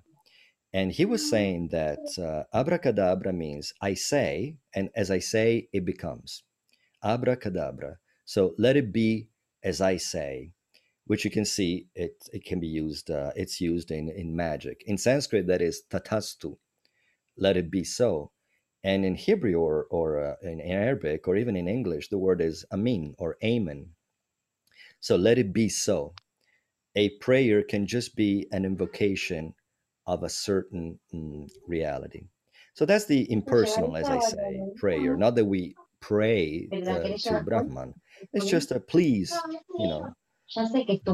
[0.73, 5.85] And he was saying that uh, abracadabra means I say, and as I say, it
[5.85, 6.45] becomes.
[7.05, 7.99] Abracadabra.
[8.25, 9.29] So let it be
[9.63, 10.53] as I say,
[11.07, 14.83] which you can see it, it can be used, uh, it's used in, in magic.
[14.87, 16.57] In Sanskrit, that is tatastu,
[17.37, 18.33] let it be so.
[18.85, 22.65] And in Hebrew or, or uh, in, Arabic or even in English, the word is
[22.73, 23.91] amin or amen.
[25.01, 26.15] So let it be so
[26.97, 29.55] a prayer can just be an invocation
[30.07, 32.29] of a certain mm, reality.
[32.75, 35.17] So that's the impersonal, as I say, prayer.
[35.17, 37.95] Not that we pray uh, to Brahman.
[38.33, 39.33] It's just a please,
[39.79, 40.15] you know,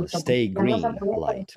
[0.09, 0.83] stay green
[1.17, 1.53] light.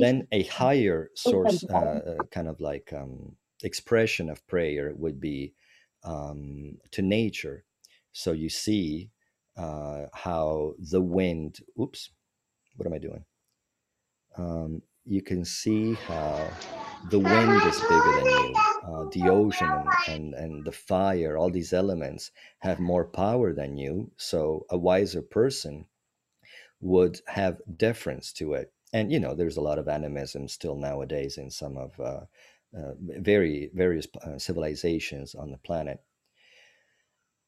[0.00, 5.54] Then a higher source, uh, uh, kind of like um, expression of prayer would be
[6.04, 7.64] um, to nature.
[8.12, 9.10] So you see
[9.56, 12.10] uh, how the wind, oops,
[12.76, 13.24] what am I doing?
[14.36, 16.50] Um, you can see how
[17.10, 18.54] the wind is bigger than you,
[18.86, 23.76] uh, the ocean and, and, and the fire, all these elements have more power than
[23.76, 24.10] you.
[24.16, 25.86] So a wiser person
[26.82, 28.72] would have deference to it.
[28.92, 32.24] And, you know, there's a lot of animism still nowadays in some of uh,
[32.76, 36.00] uh, very various uh, civilizations on the planet.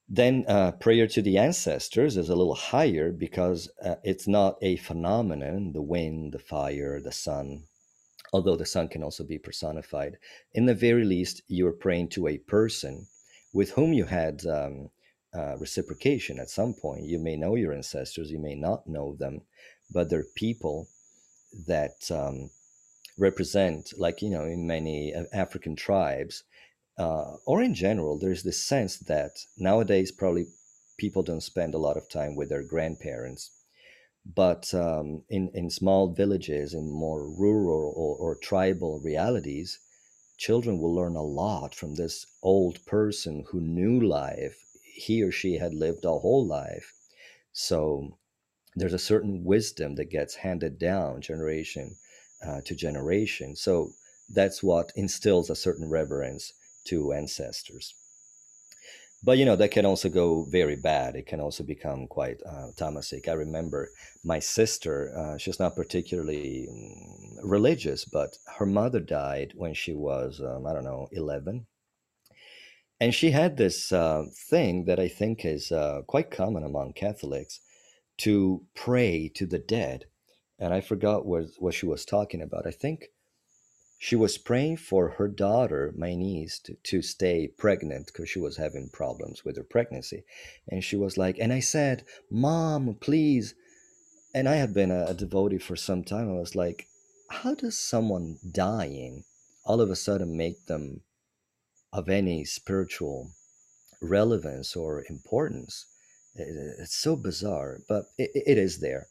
[0.08, 4.76] Then uh, prayer to the ancestors is a little higher because uh, it's not a
[4.76, 7.64] phenomenon, the wind, the fire, the sun,
[8.32, 10.18] although the sun can also be personified.
[10.52, 13.06] In the very least, you're praying to a person
[13.54, 14.90] with whom you had um,
[15.34, 17.04] uh, reciprocation at some point.
[17.04, 19.42] You may know your ancestors, you may not know them,
[19.92, 20.88] but they're people
[21.66, 22.50] that um,
[23.18, 26.44] represent, like, you know, in many African tribes,
[26.98, 30.46] uh, or in general, there's this sense that nowadays probably
[30.98, 33.50] people don't spend a lot of time with their grandparents.
[34.34, 39.78] But um, in, in small villages, in more rural or, or tribal realities,
[40.38, 44.56] children will learn a lot from this old person who knew life.
[44.94, 46.94] He or she had lived a whole life.
[47.52, 48.16] So
[48.76, 51.96] there's a certain wisdom that gets handed down generation
[52.46, 53.56] uh, to generation.
[53.56, 53.90] So
[54.28, 56.52] that's what instills a certain reverence
[56.84, 57.94] to ancestors.
[59.24, 61.16] But you know that can also go very bad.
[61.16, 63.26] It can also become quite uh, tamasic.
[63.26, 63.88] I remember
[64.22, 65.16] my sister.
[65.16, 70.74] Uh, she's not particularly mm, religious, but her mother died when she was um, I
[70.74, 71.66] don't know eleven,
[73.04, 77.60] and she had this uh, thing that I think is uh, quite common among Catholics
[78.20, 80.06] to pray to the dead.
[80.58, 82.66] And I forgot what what she was talking about.
[82.66, 83.08] I think
[83.98, 88.56] she was praying for her daughter, my niece, to, to stay pregnant because she was
[88.56, 90.24] having problems with her pregnancy.
[90.66, 93.54] And she was like, and I said, Mom, please.
[94.34, 96.30] And I had been a, a devotee for some time.
[96.30, 96.86] I was like,
[97.28, 99.24] how does someone dying
[99.66, 101.02] all of a sudden make them
[101.94, 103.30] of any spiritual
[104.02, 105.86] relevance or importance?
[106.34, 109.06] It's so bizarre, but it, it is there.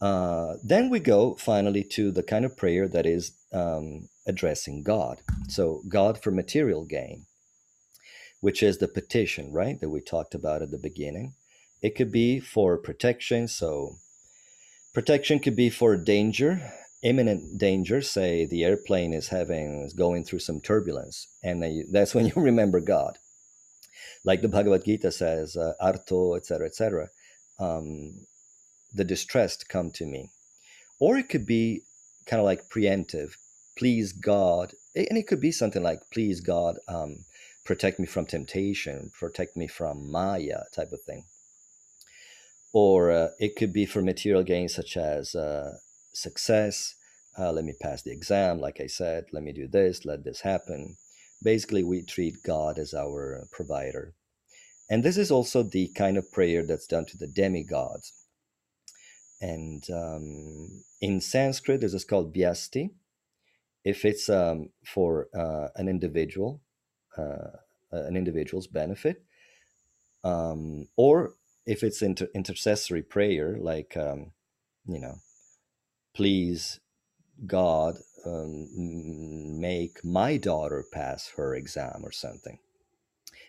[0.00, 5.22] Uh, then we go finally to the kind of prayer that is um, addressing God.
[5.48, 7.24] So, God for material gain,
[8.40, 11.34] which is the petition, right, that we talked about at the beginning.
[11.80, 13.48] It could be for protection.
[13.48, 13.96] So,
[14.92, 16.72] protection could be for danger,
[17.06, 18.02] imminent danger.
[18.02, 22.80] Say the airplane is having is going through some turbulence, and that's when you remember
[22.80, 23.18] God.
[24.24, 27.08] Like the Bhagavad Gita says, uh, arto, etc., etc.
[27.60, 28.26] Um,
[28.92, 30.30] the distressed come to me.
[30.98, 31.82] Or it could be
[32.26, 33.36] kind of like preemptive,
[33.78, 34.72] please God.
[34.94, 37.24] And it could be something like, please God, um,
[37.64, 41.24] protect me from temptation, protect me from Maya type of thing.
[42.72, 45.78] Or uh, it could be for material gains such as uh,
[46.12, 46.95] success.
[47.38, 50.40] Uh, let me pass the exam, like I said, let me do this, let this
[50.40, 50.96] happen.
[51.42, 54.14] Basically, we treat God as our provider.
[54.88, 58.12] And this is also the kind of prayer that's done to the demigods.
[59.40, 62.90] And um, in Sanskrit, this is called vyasti.
[63.84, 66.62] If it's um, for uh, an individual,
[67.18, 67.58] uh,
[67.92, 69.22] an individual's benefit,
[70.24, 71.34] um, or
[71.66, 74.32] if it's inter- intercessory prayer, like um,
[74.86, 75.16] you know,
[76.14, 76.80] please
[77.44, 82.58] God um, make my daughter pass her exam or something.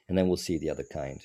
[0.08, 1.22] And then we'll see the other kind.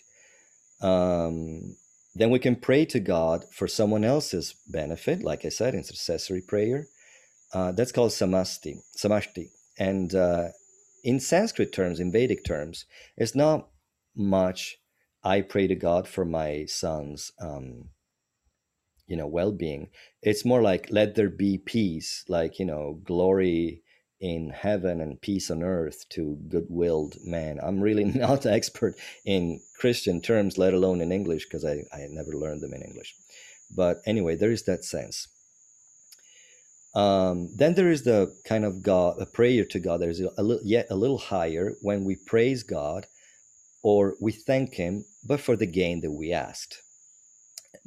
[0.80, 1.76] Um,
[2.14, 6.86] then we can pray to God for someone else's benefit, like I said, intercessory prayer.
[7.52, 9.48] Uh, that's called samasti, samashti.
[9.78, 10.48] And uh,
[11.04, 12.84] in Sanskrit terms, in Vedic terms,
[13.16, 13.68] it's not
[14.14, 14.78] much
[15.24, 17.90] I pray to God for my son's um,
[19.06, 19.88] you know well-being.
[20.22, 23.82] It's more like let there be peace like you know glory
[24.20, 27.58] in heaven and peace on earth to good-willed man.
[27.62, 28.94] I'm really not an expert
[29.24, 33.14] in christian terms let alone in english because I, I never learned them in english.
[33.74, 35.28] But anyway there is that sense.
[36.94, 40.42] Um, then there is the kind of god a prayer to god there's a, a
[40.42, 43.06] little yet a little higher when we praise god
[43.82, 46.82] or we thank him but for the gain that we asked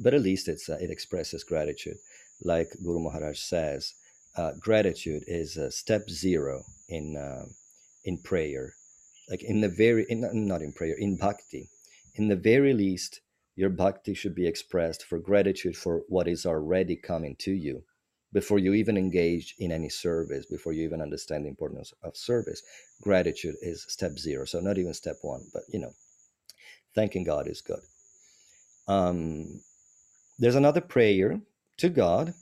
[0.00, 1.98] but at least it's uh, it expresses gratitude.
[2.42, 3.94] Like guru maharaj says
[4.36, 7.46] uh, gratitude is uh, step zero in uh,
[8.04, 8.74] in prayer.
[9.30, 11.70] Like in the very in, not in prayer in bhakti.
[12.16, 13.20] In the very least
[13.56, 17.82] your bhakti should be expressed for gratitude for what is already coming to you
[18.32, 22.62] before you even engage in any service before you even understand the importance of service.
[23.02, 25.92] Gratitude is step zero so not even step one but you know
[26.94, 27.80] thanking god is good.
[28.88, 29.60] Um,
[30.38, 31.40] there's another prayer
[31.78, 32.34] to God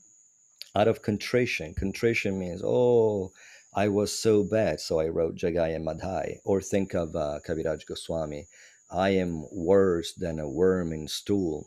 [0.74, 1.74] out of contrition.
[1.74, 3.32] Contrition means, oh,
[3.74, 6.38] I was so bad, so I wrote Jagai Madhai.
[6.44, 8.46] Or think of uh, Kaviraj Goswami,
[8.90, 11.66] I am worse than a worm in stool.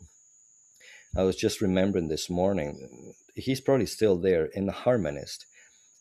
[1.16, 5.46] I was just remembering this morning, he's probably still there in the Harmonist.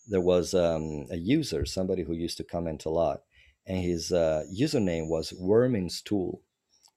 [0.07, 3.21] There was um, a user, somebody who used to comment a lot,
[3.65, 6.41] and his uh, username was Worm in Stool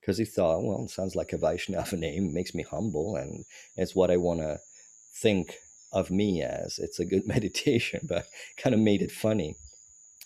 [0.01, 3.45] because he thought, well, it sounds like a Vaishnava name, makes me humble, and
[3.77, 4.61] it's what I want to
[5.15, 5.57] think
[5.93, 6.79] of me as.
[6.79, 8.27] It's a good meditation, but
[8.57, 9.57] kind of made it funny.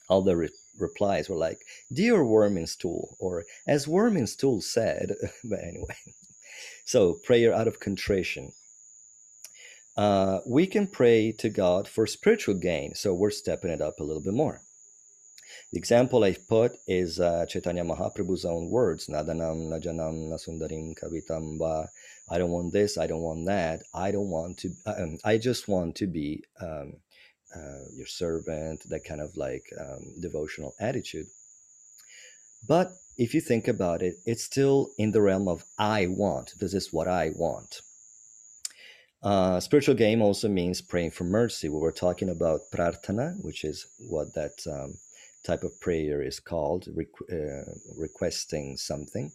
[0.08, 5.14] All the re- replies were like, Dear Worminstool, or as Worminstool said,
[5.44, 5.96] but anyway.
[6.84, 8.52] So, prayer out of contrition.
[9.96, 14.04] Uh, we can pray to God for spiritual gain, so we're stepping it up a
[14.04, 14.62] little bit more.
[15.74, 21.88] The example I've put is uh, Chaitanya Mahaprabhu's own words, Nadanam, Najanam, Nasundarim, Kavitam.
[22.30, 23.82] I don't want this, I don't want that.
[23.92, 26.92] I don't want to, um, I just want to be um,
[27.56, 31.26] uh, your servant, that kind of like um, devotional attitude.
[32.68, 36.54] But if you think about it, it's still in the realm of I want.
[36.60, 37.82] This is what I want.
[39.24, 41.68] Uh, spiritual game also means praying for mercy.
[41.68, 44.98] We were talking about prarthana, which is what that um,
[45.44, 49.30] type of prayer is called, requ- uh, requesting something.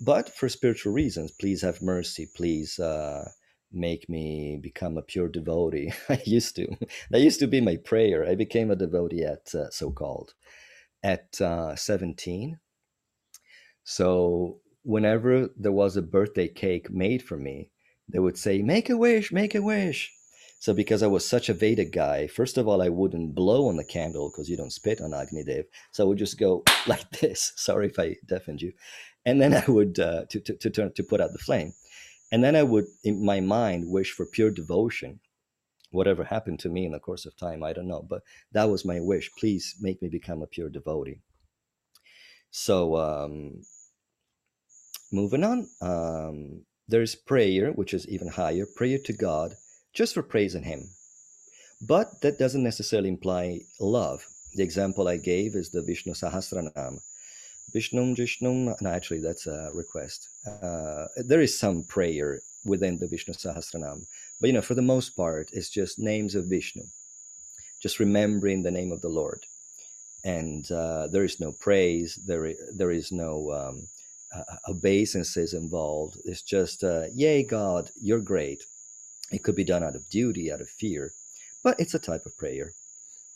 [0.00, 2.28] But for spiritual reasons, please have mercy.
[2.34, 3.30] Please uh,
[3.72, 5.92] make me become a pure devotee.
[6.08, 6.66] I used to.
[7.10, 8.28] That used to be my prayer.
[8.28, 10.34] I became a devotee at uh, so called
[11.02, 12.58] at uh, 17.
[13.84, 17.70] So whenever there was a birthday cake made for me,
[18.08, 20.12] they would say, Make a wish, make a wish.
[20.66, 23.76] So because I was such a Vedic guy, first of all, I wouldn't blow on
[23.76, 25.66] the candle because you don't spit on Agni Dev.
[25.92, 27.52] So I would just go like this.
[27.54, 28.72] Sorry if I deafened you.
[29.24, 31.72] And then I would uh, to, to, to turn to put out the flame.
[32.32, 35.20] And then I would, in my mind, wish for pure devotion.
[35.92, 38.02] Whatever happened to me in the course of time, I don't know.
[38.02, 39.30] But that was my wish.
[39.38, 41.20] Please make me become a pure devotee.
[42.50, 43.62] So um,
[45.12, 48.66] moving on, um, there's prayer, which is even higher.
[48.74, 49.54] Prayer to God
[49.96, 50.90] just for praising him.
[51.80, 54.26] But that doesn't necessarily imply love.
[54.54, 57.00] The example I gave is the Vishnu Sahasranam.
[57.74, 60.28] Vishnum Jishnum, no, actually, that's a request.
[60.62, 64.06] Uh, there is some prayer within the Vishnu Sahasranam,
[64.40, 66.84] but you know, for the most part, it's just names of Vishnu,
[67.82, 69.44] just remembering the name of the Lord.
[70.24, 73.88] And uh, there is no praise, there, there is no um,
[74.34, 76.18] uh, obeisances involved.
[76.24, 78.62] It's just, uh, yay, God, you're great.
[79.30, 81.12] It could be done out of duty, out of fear,
[81.62, 82.72] but it's a type of prayer.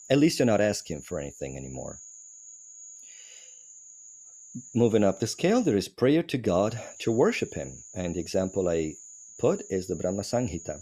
[0.09, 1.99] At least you're not asking for anything anymore.
[4.73, 7.83] Moving up the scale, there is prayer to God to worship Him.
[7.93, 8.95] And the example I
[9.39, 10.81] put is the Brahma Samhita.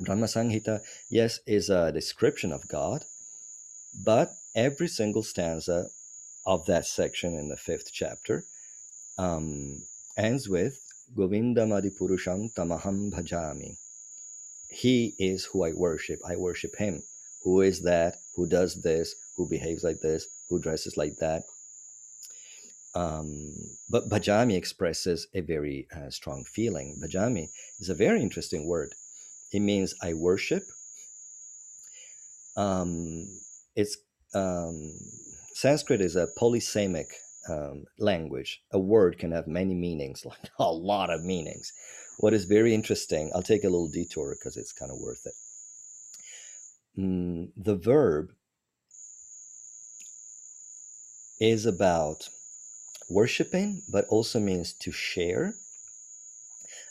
[0.00, 3.04] Brahma Samhita, yes, is a description of God,
[3.94, 5.88] but every single stanza
[6.44, 8.44] of that section in the fifth chapter
[9.18, 9.82] um,
[10.16, 10.78] ends with
[11.16, 13.76] Govinda Adipurusham Tamaham Bhajami.
[14.70, 16.20] He is who I worship.
[16.28, 17.02] I worship him.
[17.44, 18.16] Who is that?
[18.36, 19.14] Who does this?
[19.36, 20.26] Who behaves like this?
[20.50, 21.44] Who dresses like that?
[22.94, 23.54] Um,
[23.90, 27.00] but Bhajami expresses a very uh, strong feeling.
[27.02, 27.50] Bhajami
[27.80, 28.94] is a very interesting word.
[29.52, 30.64] It means I worship.
[32.56, 33.28] um,
[33.76, 33.98] it's
[34.34, 34.94] um,
[35.54, 37.06] Sanskrit is a polysemic
[37.50, 38.62] um, language.
[38.72, 41.72] A word can have many meanings, like a lot of meanings.
[42.18, 45.34] What is very interesting, I'll take a little detour because it's kind of worth it.
[46.98, 48.30] Mm, the verb
[51.38, 52.28] is about
[53.10, 55.54] worshiping, but also means to share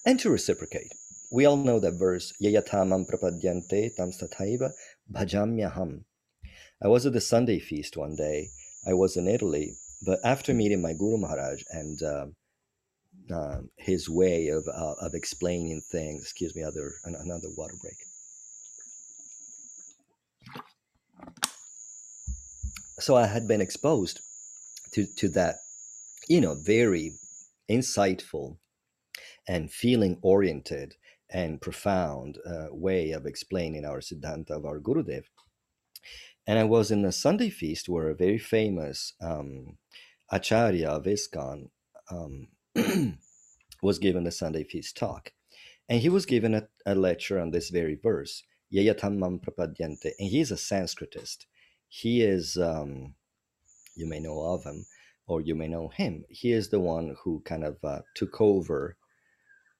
[0.06, 0.94] and to reciprocate.
[1.32, 4.72] We all know that verse, Yayatamam prapadyante tam stataiva
[5.12, 6.04] bhajamyaham.
[6.84, 8.50] I was at the Sunday feast one day.
[8.88, 9.74] I was in Italy,
[10.06, 12.26] but after meeting my Guru Maharaj and uh,
[13.34, 17.98] uh, his way of, uh, of explaining things, excuse me, other another water break.
[23.00, 24.22] So I had been exposed
[24.94, 25.56] to, to that,
[26.30, 27.14] you know, very
[27.70, 28.58] insightful
[29.48, 30.96] and feeling oriented
[31.30, 35.26] and profound uh, way of explaining our Siddhanta of our Gurudev.
[36.48, 39.78] And I was in a Sunday feast where a very famous um,
[40.32, 41.70] Acharya of ISKCON
[42.12, 42.48] um,
[43.82, 45.32] was given a Sunday feast talk.
[45.90, 50.12] And he was given a, a lecture on this very verse, Yayatamam Prapadyante.
[50.20, 51.46] And he's a Sanskritist.
[51.88, 53.16] He is, um,
[53.96, 54.86] you may know of him,
[55.28, 56.26] or you may know him.
[56.30, 58.98] He is the one who kind of uh, took over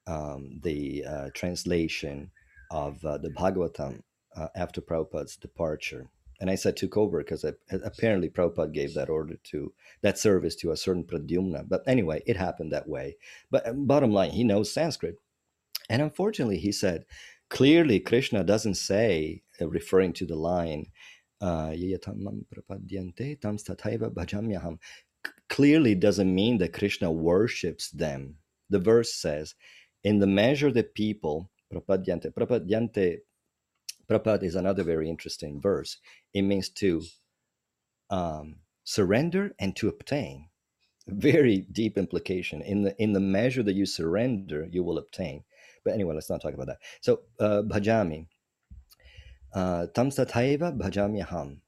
[0.08, 2.32] um, the uh, translation
[2.72, 4.02] of uh, the Bhagavatam
[4.36, 6.10] uh, after Prabhupada's departure.
[6.40, 10.72] And I said took over because apparently Prabhupada gave that order to that service to
[10.72, 11.68] a certain Pradyumna.
[11.68, 13.18] But anyway, it happened that way.
[13.50, 15.16] But um, bottom line, he knows Sanskrit.
[15.90, 17.06] And unfortunately, he said,
[17.50, 20.88] clearly Krishna doesn't say, uh, referring to the line,
[21.42, 21.74] uh,
[25.50, 28.36] clearly doesn't mean that Krishna worships them.
[28.70, 29.56] The verse says,
[30.04, 33.20] in the measure that people, prapadyante, prapadyante,
[34.08, 35.98] prapad is another very interesting verse.
[36.34, 37.02] It means to
[38.10, 40.50] um, surrender and to obtain.
[41.08, 42.62] Very deep implication.
[42.62, 45.44] In the in the measure that you surrender, you will obtain.
[45.84, 46.80] But anyway, let's not talk about that.
[47.02, 48.26] So uh, bhajami,
[49.54, 51.60] uh, tamstataiva bhajamyaham.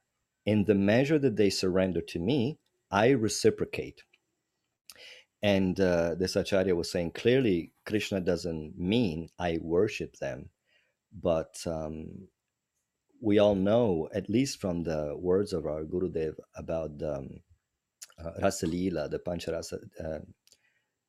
[0.45, 2.57] In the measure that they surrender to me,
[2.89, 4.03] I reciprocate.
[5.43, 10.49] And uh, this Acharya was saying clearly, Krishna doesn't mean I worship them,
[11.11, 12.27] but um,
[13.21, 17.41] we all know, at least from the words of our Gurudev about um,
[18.23, 20.19] uh, Rasa Lila, the Pancharasa, uh,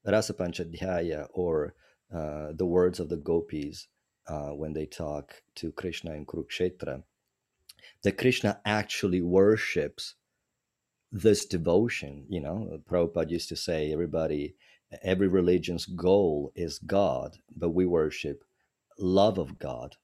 [0.04, 1.74] Rasa Panchadhyaya, or
[2.14, 3.88] uh, the words of the gopis
[4.26, 7.02] uh, when they talk to Krishna in Kurukshetra,
[8.02, 10.14] that Krishna actually worships
[11.12, 12.26] this devotion.
[12.28, 14.54] You know, Prabhupada used to say, everybody,
[15.02, 18.44] every religion's goal is God, but we worship
[18.98, 19.96] love of God.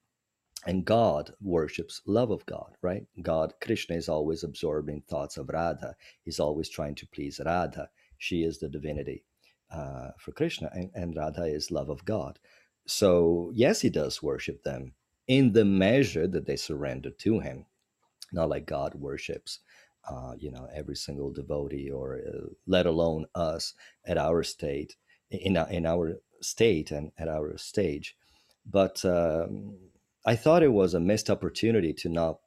[0.67, 3.07] And God worships love of God, right?
[3.23, 5.97] God, Krishna is always absorbing thoughts of Radha.
[6.25, 7.91] He's always trying to please Radha.
[8.19, 9.25] She is the divinity
[9.71, 12.39] uh, for Krishna, and, and Radha is love of God.
[12.87, 14.95] So, yes, he does worship them
[15.29, 17.67] in the measure that they surrender to him,
[18.33, 19.61] not like God worships
[20.11, 23.75] uh, you know every single devotee or uh, let alone us
[24.07, 24.97] at our state
[25.31, 28.17] in, in our state and at our stage
[28.69, 29.77] but um,
[30.27, 32.39] i thought it was a missed opportunity to not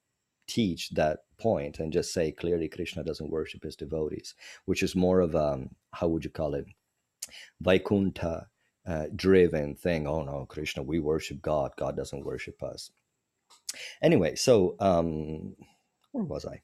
[0.48, 4.34] teach that point and just say clearly krishna doesn't worship his devotees
[4.66, 6.66] which is more of a um, how would you call it
[7.64, 8.46] vaikunta
[8.88, 12.92] uh, driven thing oh no krishna we worship god god doesn't worship us
[14.02, 15.56] anyway so um
[16.12, 16.62] where was i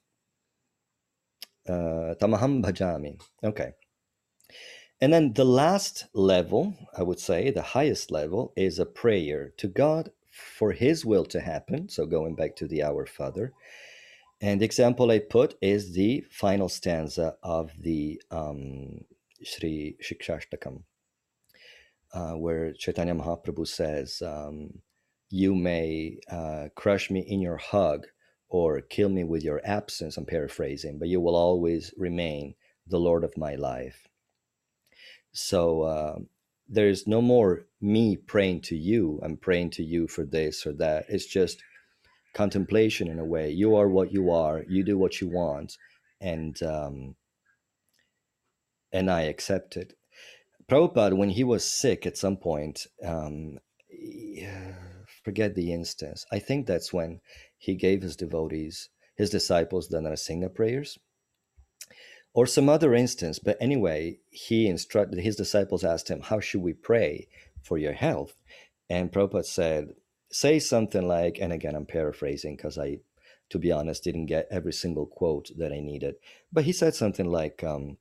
[1.68, 3.20] uh, tamaham bhajami.
[3.43, 3.74] Okay.
[5.02, 9.68] And then the last level, I would say, the highest level, is a prayer to
[9.68, 11.89] God for His will to happen.
[11.89, 13.54] So going back to the Our Father.
[14.41, 19.02] And the example I put is the final stanza of the um,
[19.44, 20.84] Sri Shikshashtakam,
[22.14, 24.82] uh, where Chaitanya Mahaprabhu says, um,
[25.30, 28.08] You may uh, crush me in your hug,
[28.50, 33.24] or kill me with your absence, I'm paraphrasing, but you will always remain the Lord
[33.24, 34.08] of my life.
[35.34, 36.19] So uh,
[36.69, 41.05] there's no more me praying to you, I'm praying to you for this or that.
[41.09, 41.61] It's just
[42.34, 43.49] contemplation in a way.
[43.51, 45.77] You are what you are, you do what you want,
[46.21, 47.15] and um,
[48.91, 49.93] and I accept it.
[50.69, 53.59] Prabhupada, when he was sick at some point, um,
[55.23, 56.25] forget the instance.
[56.31, 57.21] I think that's when
[57.57, 60.99] he gave his devotees, his disciples, the Narasimha prayers,
[62.34, 63.39] or some other instance.
[63.39, 67.27] But anyway, he instructed his disciples asked him, How should we pray
[67.61, 68.36] for your health?
[68.89, 69.89] And Prabhupada said,
[70.31, 72.99] Say something like, and again, I'm paraphrasing because I
[73.53, 76.15] to be honest, didn't get every single quote that I needed.
[76.51, 77.97] But he said something like, um,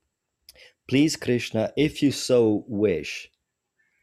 [0.89, 3.31] Please, Krishna, if you so wish,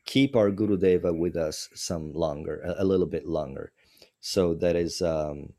[0.06, 3.72] keep our Guru Deva with us some longer, a, a little bit longer.
[4.22, 5.54] So that is um,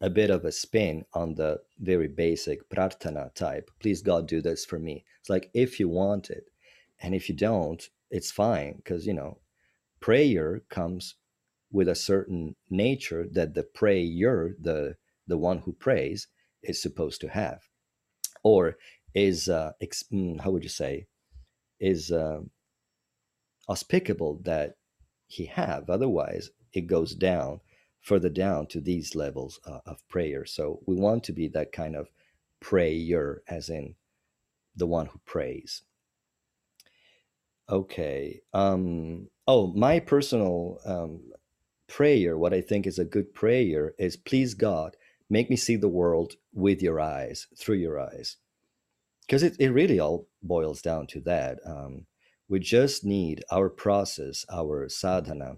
[0.00, 3.70] a bit of a spin on the very basic prarthana type.
[3.80, 5.04] Please, God, do this for me.
[5.20, 6.50] It's like if you want it,
[7.00, 9.38] and if you don't, it's fine because you know
[10.00, 11.16] prayer comes
[11.72, 16.28] with a certain nature that the prayer, the the one who prays,
[16.62, 17.62] is supposed to have,
[18.44, 18.76] or
[19.14, 21.06] is uh, ex- mm, how would you say
[21.80, 22.40] is uh,
[23.68, 24.76] auspicable that
[25.26, 25.90] he have.
[25.90, 27.60] Otherwise, it goes down
[28.06, 30.46] further down to these levels uh, of prayer.
[30.46, 32.08] So we want to be that kind of
[32.60, 33.96] prayer, as in
[34.76, 35.82] the one who prays.
[37.68, 38.42] Okay.
[38.54, 41.32] Um, oh, my personal um,
[41.88, 44.96] prayer, what I think is a good prayer is please God,
[45.28, 48.36] make me see the world with your eyes, through your eyes.
[49.22, 51.58] Because it, it really all boils down to that.
[51.66, 52.06] Um,
[52.48, 55.56] we just need our process, our sadhana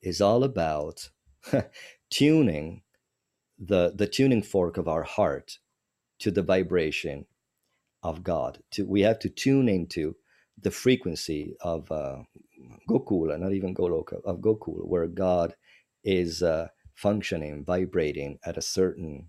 [0.00, 1.10] is all about
[2.10, 2.82] tuning
[3.58, 5.58] the, the tuning fork of our heart
[6.20, 7.26] to the vibration
[8.02, 8.58] of God.
[8.72, 10.16] To, we have to tune into
[10.60, 12.18] the frequency of uh,
[12.88, 15.54] Gokula, not even Goloka, of Gokula, where God
[16.04, 19.28] is uh, functioning, vibrating at a certain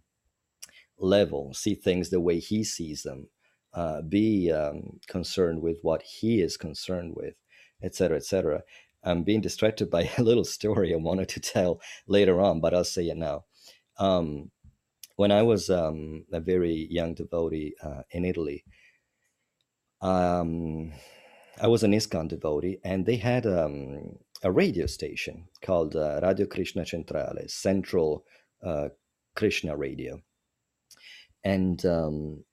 [0.97, 3.27] level, see things the way He sees them,
[3.73, 7.35] uh, be um, concerned with what He is concerned with,
[7.81, 8.63] etc., etc.
[9.03, 12.83] I'm being distracted by a little story I wanted to tell later on, but I'll
[12.83, 13.45] say it now.
[13.97, 14.51] Um,
[15.15, 18.63] when I was um, a very young devotee uh, in Italy,
[20.01, 20.91] um,
[21.61, 26.47] I was an ISKCON devotee, and they had um, a radio station called uh, Radio
[26.47, 28.25] Krishna Centrale, Central
[28.63, 28.89] uh,
[29.35, 30.21] Krishna Radio.
[31.43, 32.43] And um,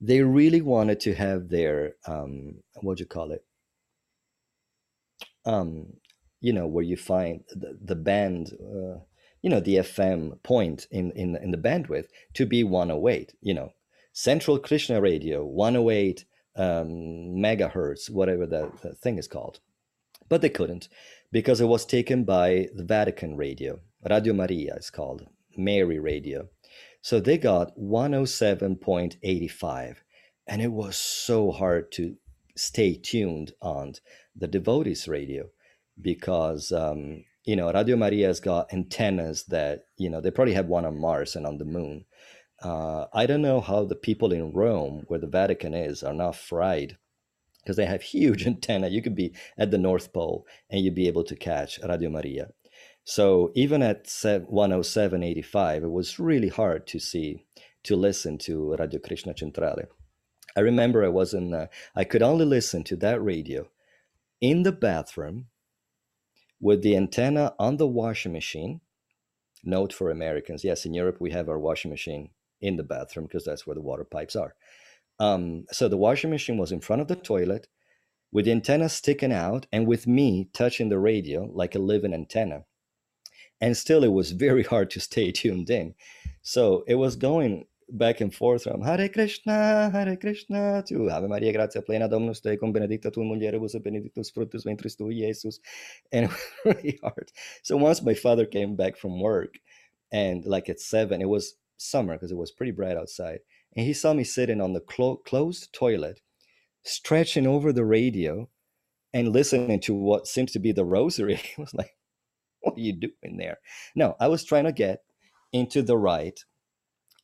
[0.00, 3.44] they really wanted to have their, um, what do you call it?
[5.44, 5.94] Um,
[6.40, 8.98] you know, where you find the, the band, uh,
[9.40, 13.72] you know, the FM point in, in, in the bandwidth to be 108, you know,
[14.12, 16.26] Central Krishna Radio, 108
[16.56, 16.88] um,
[17.36, 19.60] megahertz, whatever that, that thing is called.
[20.28, 20.88] But they couldn't
[21.32, 23.80] because it was taken by the Vatican radio.
[24.08, 25.26] Radio Maria is called,
[25.56, 26.48] Mary Radio.
[27.00, 29.96] So they got 107.85.
[30.46, 32.16] And it was so hard to
[32.56, 33.94] stay tuned on
[34.36, 35.48] the devotees radio
[36.00, 40.66] because, um, you know, Radio Maria has got antennas that, you know, they probably have
[40.66, 42.04] one on Mars and on the moon.
[42.62, 46.36] Uh, I don't know how the people in Rome, where the Vatican is, are not
[46.36, 46.96] fried
[47.62, 48.88] because they have huge antenna.
[48.88, 52.50] You could be at the North Pole and you'd be able to catch Radio Maria.
[53.04, 57.44] So even at 107.85, it was really hard to see,
[57.82, 59.88] to listen to Radio Krishna Centrale.
[60.56, 63.68] I remember I was in, uh, I could only listen to that radio
[64.44, 65.46] in the bathroom
[66.60, 68.82] with the antenna on the washing machine.
[69.64, 72.28] Note for Americans yes, in Europe we have our washing machine
[72.60, 74.54] in the bathroom because that's where the water pipes are.
[75.18, 77.68] Um, so the washing machine was in front of the toilet
[78.32, 82.64] with the antenna sticking out and with me touching the radio like a living antenna.
[83.62, 85.94] And still, it was very hard to stay tuned in.
[86.42, 87.64] So it was going
[87.94, 92.72] back and forth from Hare Krishna, Hare Krishna to Ave Maria, gratia plena Dominus tecum,
[92.72, 95.60] benedicta tu mulieribus, benedictus fructus ventris tui, Jesus.
[96.12, 96.28] And
[96.64, 97.30] really hard.
[97.62, 99.58] So once my father came back from work,
[100.12, 103.40] and like at seven, it was summer because it was pretty bright outside.
[103.76, 106.20] And he saw me sitting on the clo- closed toilet,
[106.82, 108.48] stretching over the radio
[109.12, 111.36] and listening to what seems to be the rosary.
[111.56, 111.96] He was like,
[112.60, 113.58] What are you doing there?
[113.94, 115.00] No, I was trying to get
[115.52, 116.38] into the right.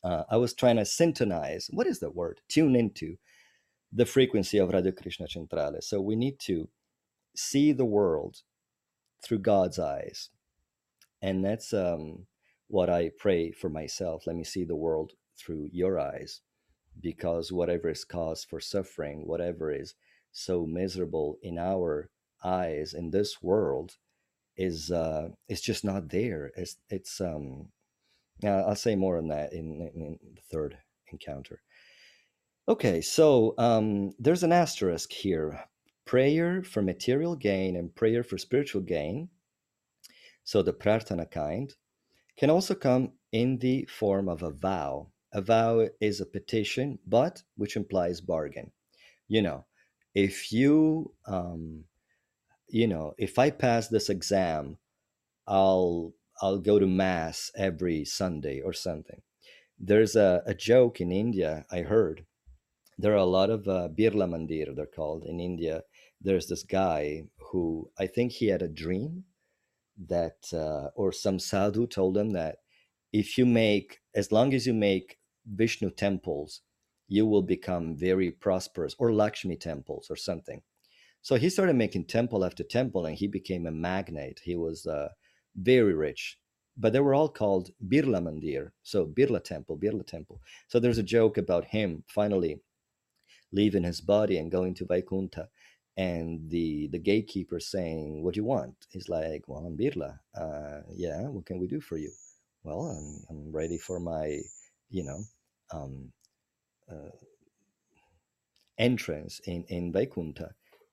[0.03, 1.69] Uh, I was trying to syntonize.
[1.71, 2.41] What is the word?
[2.49, 3.17] Tune into
[3.93, 5.77] the frequency of Radio Krishna Centrale.
[5.81, 6.69] So we need to
[7.35, 8.37] see the world
[9.23, 10.29] through God's eyes.
[11.21, 12.25] And that's um,
[12.67, 14.23] what I pray for myself.
[14.25, 16.41] Let me see the world through your eyes,
[16.99, 19.93] because whatever is cause for suffering, whatever is
[20.31, 22.09] so miserable in our
[22.43, 23.97] eyes in this world,
[24.57, 26.51] is uh, it's just not there.
[26.55, 27.67] It's it's um,
[28.41, 30.77] yeah, I'll say more on that in, in, in the third
[31.11, 31.61] encounter.
[32.67, 35.63] Okay, so um, there's an asterisk here:
[36.05, 39.29] prayer for material gain and prayer for spiritual gain.
[40.43, 41.73] So the prarthana kind
[42.37, 45.11] can also come in the form of a vow.
[45.33, 48.71] A vow is a petition, but which implies bargain.
[49.27, 49.65] You know,
[50.13, 51.85] if you, um,
[52.67, 54.77] you know, if I pass this exam,
[55.47, 59.21] I'll I'll go to mass every Sunday or something.
[59.79, 62.25] There's a, a joke in India I heard.
[62.97, 65.83] There are a lot of uh, Birla Mandir, they're called in India.
[66.19, 69.23] There's this guy who I think he had a dream
[70.07, 72.57] that, uh, or some sadhu told him that
[73.11, 76.61] if you make, as long as you make Vishnu temples,
[77.07, 80.61] you will become very prosperous, or Lakshmi temples or something.
[81.21, 84.41] So he started making temple after temple and he became a magnate.
[84.43, 85.09] He was uh,
[85.55, 86.37] very rich.
[86.77, 88.71] But they were all called Birla Mandir.
[88.83, 90.41] So Birla Temple, Birla Temple.
[90.67, 92.61] So there's a joke about him finally
[93.51, 95.47] leaving his body and going to Vaikunta.
[95.97, 98.75] And the, the gatekeeper saying, What do you want?
[98.89, 100.17] He's like, Well, I'm Birla.
[100.35, 102.11] Uh, yeah, what can we do for you?
[102.63, 104.39] Well, I'm, I'm ready for my,
[104.89, 105.19] you know,
[105.73, 106.11] um,
[106.89, 107.11] uh,
[108.77, 110.51] entrance in, in Vaikunta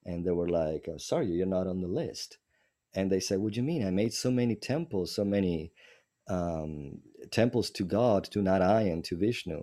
[0.08, 2.38] and they were like, oh, "Sorry, you're not on the list."
[2.94, 3.86] And they said, "What do you mean?
[3.86, 5.72] I made so many temples, so many
[6.28, 9.62] um, temples to God, to Narayan, to Vishnu."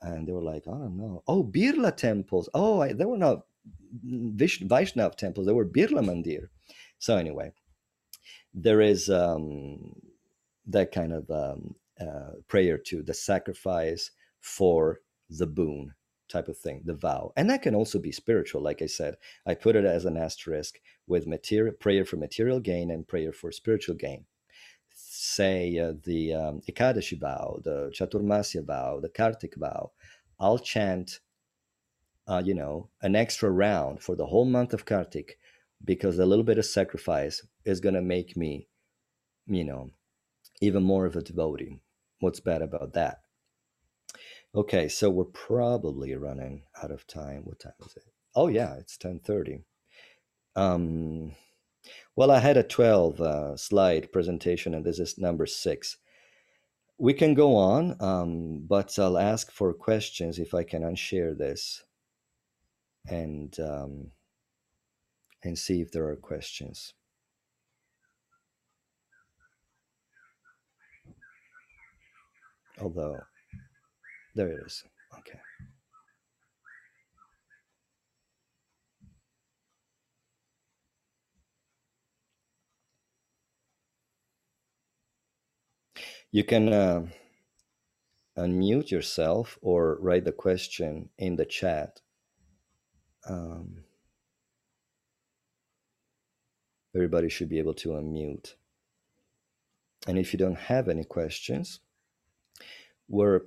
[0.00, 1.22] And they were like, "I don't know.
[1.26, 2.48] Oh, Birla temples.
[2.54, 3.46] Oh, I, they were not
[4.04, 5.46] Vishnu, Vaishnav temples.
[5.46, 6.48] They were Birla Mandir."
[6.98, 7.52] So anyway,
[8.54, 9.94] there is um,
[10.66, 14.10] that kind of um, uh, prayer to the sacrifice
[14.40, 15.94] for the boon
[16.32, 17.32] type of thing, the vow.
[17.36, 18.62] And that can also be spiritual.
[18.62, 19.16] Like I said,
[19.46, 23.52] I put it as an asterisk with material prayer for material gain and prayer for
[23.52, 24.24] spiritual gain.
[24.94, 29.92] Say uh, the um, Ekadashi vow, the Chaturmasya vow, the Kartik vow.
[30.40, 31.20] I'll chant,
[32.26, 35.38] uh, you know, an extra round for the whole month of Kartik
[35.84, 38.68] because a little bit of sacrifice is going to make me,
[39.46, 39.90] you know,
[40.60, 41.80] even more of a devotee.
[42.20, 43.18] What's bad about that?
[44.54, 47.42] Okay, so we're probably running out of time.
[47.44, 48.04] What time is it?
[48.34, 49.60] Oh yeah, it's ten thirty.
[50.56, 51.32] Um,
[52.16, 55.96] well, I had a twelve uh, slide presentation, and this is number six.
[56.98, 61.84] We can go on, um, but I'll ask for questions if I can unshare this,
[63.08, 64.10] and um,
[65.42, 66.92] and see if there are questions.
[72.78, 73.20] Although
[74.34, 74.84] there it is.
[75.18, 75.38] Okay.
[86.30, 87.02] You can uh,
[88.38, 92.00] unmute yourself or write the question in the chat.
[93.28, 93.84] Um,
[96.94, 98.54] everybody should be able to unmute.
[100.08, 101.80] And if you don't have any questions,
[103.08, 103.42] we're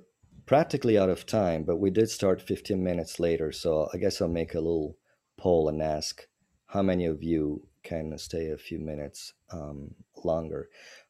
[0.46, 3.52] practically out of time, but we did start 15 minutes later.
[3.52, 4.96] So I guess I'll make a little
[5.36, 6.26] poll and ask
[6.66, 9.94] how many of you can stay a few minutes um,
[10.24, 10.68] longer.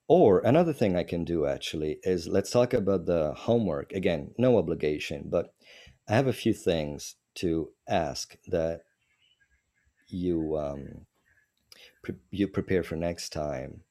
[0.08, 3.92] Or another thing I can do actually is let's talk about the homework.
[3.92, 5.52] Again, no obligation, but
[6.08, 8.82] I have a few things to ask that
[10.08, 11.06] you um,
[12.02, 13.82] pre- you prepare for next time.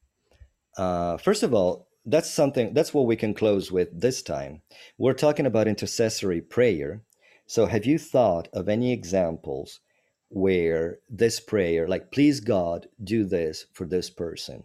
[0.76, 4.62] Uh, first of all, that's something that's what we can close with this time.
[4.96, 7.02] We're talking about intercessory prayer.
[7.46, 9.80] So have you thought of any examples
[10.28, 14.64] where this prayer like please god do this for this person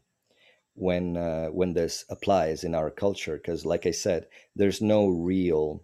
[0.74, 3.38] when uh, when this applies in our culture?
[3.38, 5.84] Because like i said there's no real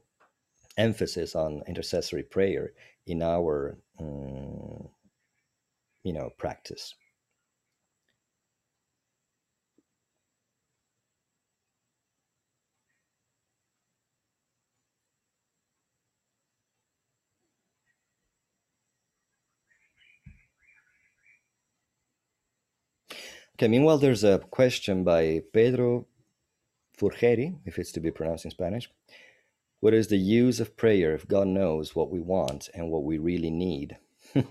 [0.77, 2.73] emphasis on intercessory prayer
[3.07, 4.89] in our um,
[6.03, 6.93] you know practice
[23.57, 26.05] Okay, meanwhile, there's a question by Pedro
[26.95, 28.87] Furgeri, if it's to be pronounced in Spanish.
[29.79, 33.17] What is the use of prayer if God knows what we want and what we
[33.17, 33.97] really need?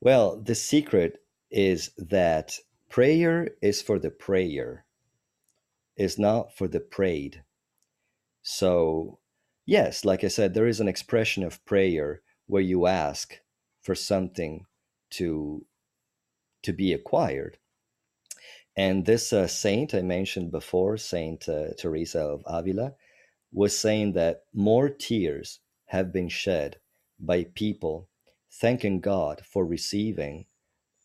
[0.00, 2.58] well, the secret is that
[2.90, 4.84] prayer is for the prayer,
[5.96, 7.44] is not for the prayed.
[8.42, 9.20] So,
[9.64, 13.38] yes, like I said, there is an expression of prayer where you ask
[13.80, 14.66] for something
[15.10, 15.64] to
[16.64, 17.58] to be acquired.
[18.76, 22.94] And this uh, saint I mentioned before, Saint uh, Teresa of Avila,
[23.52, 26.78] was saying that more tears have been shed
[27.20, 28.08] by people
[28.50, 30.46] thanking God for receiving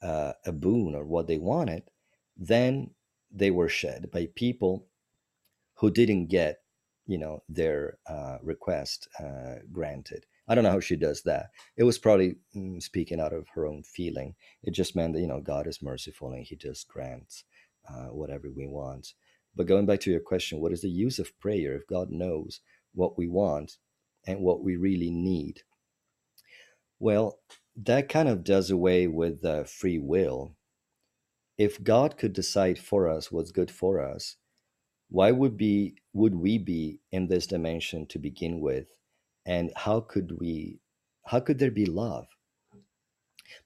[0.01, 1.84] uh, a boon or what they wanted
[2.38, 2.91] than
[3.32, 4.88] they were shed by people
[5.76, 6.62] who didn't get,
[7.05, 10.26] you know, their uh, request uh, granted.
[10.50, 11.52] I don't know how she does that.
[11.78, 14.36] It was probably mm, speaking out of her own feeling.
[14.64, 17.43] It just meant that, you know, God is merciful and he just grants
[17.88, 19.14] uh, whatever we want.
[19.56, 22.62] But going back to your question, what is the use of prayer if God knows
[22.95, 23.78] what we want
[24.28, 25.62] and what we really need?
[27.00, 27.39] Well,
[27.78, 30.56] that kind of does away with uh, free will.
[31.58, 34.38] If God could decide for us what's good for us,
[35.10, 38.88] why would be would we be in this dimension to begin with?
[39.50, 40.80] And how could we
[41.26, 42.28] how could there be love?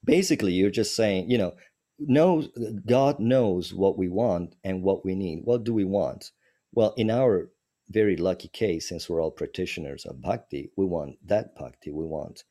[0.03, 1.53] Basically, you're just saying, you know,
[1.99, 2.47] knows
[2.85, 5.41] God knows what we want and what we need.
[5.43, 6.31] What do we want?
[6.71, 7.49] Well, in our
[7.89, 11.91] very lucky case, since we're all practitioners of bhakti, we want that bhakti.
[11.91, 12.45] We want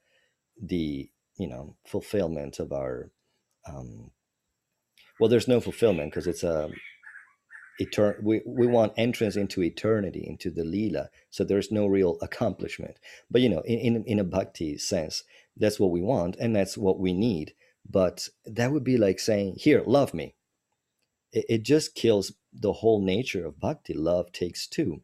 [0.61, 3.11] the you know fulfillment of our
[3.67, 4.11] um,
[5.19, 6.71] well there's no fulfillment because it's a
[7.81, 12.99] etern- we, we want entrance into eternity into the lila so there's no real accomplishment.
[13.31, 15.25] But you know in, in, in a bhakti sense
[15.57, 17.55] that's what we want and that's what we need.
[17.89, 20.35] But that would be like saying here love me.
[21.33, 23.95] It, it just kills the whole nature of bhakti.
[23.95, 25.03] Love takes two.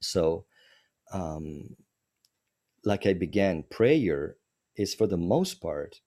[0.00, 0.44] So
[1.12, 1.76] um
[2.84, 4.36] like i began prayer
[4.76, 6.00] is for the most part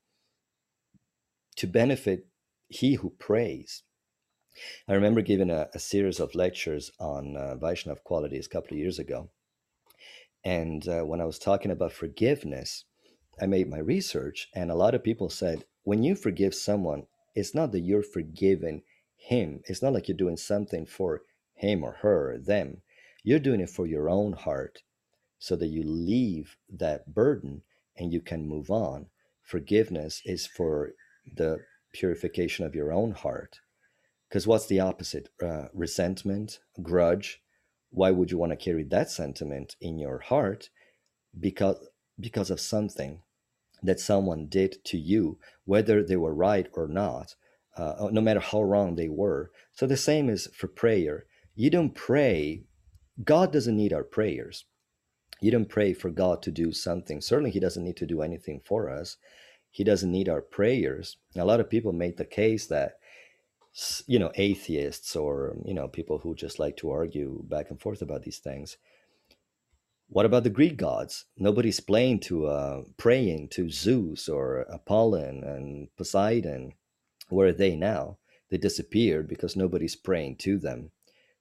[1.58, 2.28] to benefit
[2.70, 3.84] he who prays.
[4.88, 8.80] I remember giving a, a series of lectures on uh, Vaishnav qualities a couple of
[8.80, 9.30] years ago.
[10.44, 12.86] And uh, when I was talking about forgiveness,
[13.42, 17.56] I made my research, and a lot of people said, when you forgive someone, it's
[17.56, 18.84] not that you're forgiving
[19.16, 19.62] him.
[19.66, 21.22] It's not like you're doing something for
[21.56, 22.82] him or her or them.
[23.24, 24.84] You're doing it for your own heart
[25.40, 27.64] so that you leave that burden
[27.98, 29.08] and you can move on.
[29.42, 30.94] Forgiveness is for
[31.36, 31.60] the
[31.94, 33.60] purification of your own heart.
[34.34, 35.30] Because what's the opposite?
[35.40, 37.44] Uh, resentment, grudge.
[37.92, 40.72] Why would you want to carry that sentiment in your heart?
[41.40, 41.78] Because
[42.20, 43.22] because of something
[43.84, 47.36] that someone did to you, whether they were right or not,
[47.78, 49.52] uh, no matter how wrong they were.
[49.72, 51.28] So the same is for prayer.
[51.54, 52.64] You don't pray.
[53.24, 54.66] God doesn't need our prayers
[55.44, 57.22] you don't pray for God to do something.
[57.22, 59.18] Certainly, He doesn't need to do anything for us.
[59.70, 61.18] He doesn't need our prayers.
[61.36, 62.94] A lot of people make the case that,
[64.08, 68.02] you know, atheists or, you know, people who just like to argue back and forth
[68.02, 68.78] about these things.
[70.10, 71.26] What about the Greek gods?
[71.38, 76.74] Nobody's playing to uh, praying to Zeus or Apollon and Poseidon.
[77.30, 78.18] Where are they now?
[78.52, 80.92] They disappeared because nobody's praying to them.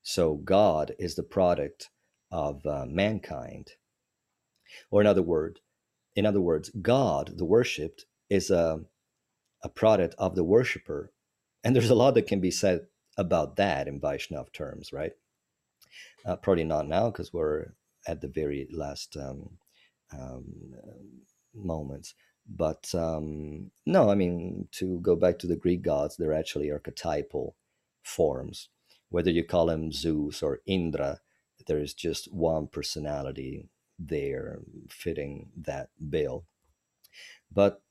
[0.03, 1.91] So God is the product
[2.31, 3.73] of uh, mankind
[4.91, 5.61] or in other word,
[6.15, 8.81] in other words, God, the worshipped, is a,
[9.63, 11.13] a product of the worshiper.
[11.65, 12.87] And there's a lot that can be said
[13.17, 15.13] about that in Vaishnav terms, right?
[16.25, 17.75] Uh, probably not now because we're
[18.07, 19.51] at the very last um,
[20.13, 20.45] um,
[21.55, 22.15] moments.
[22.49, 27.57] But um, no, I mean, to go back to the Greek gods, they're actually archetypal
[28.03, 28.69] forms.
[29.11, 31.21] Whether you call them Zeus or Indra,
[31.67, 34.59] there is just one personality there
[34.89, 36.47] fitting that bill.
[37.53, 37.83] But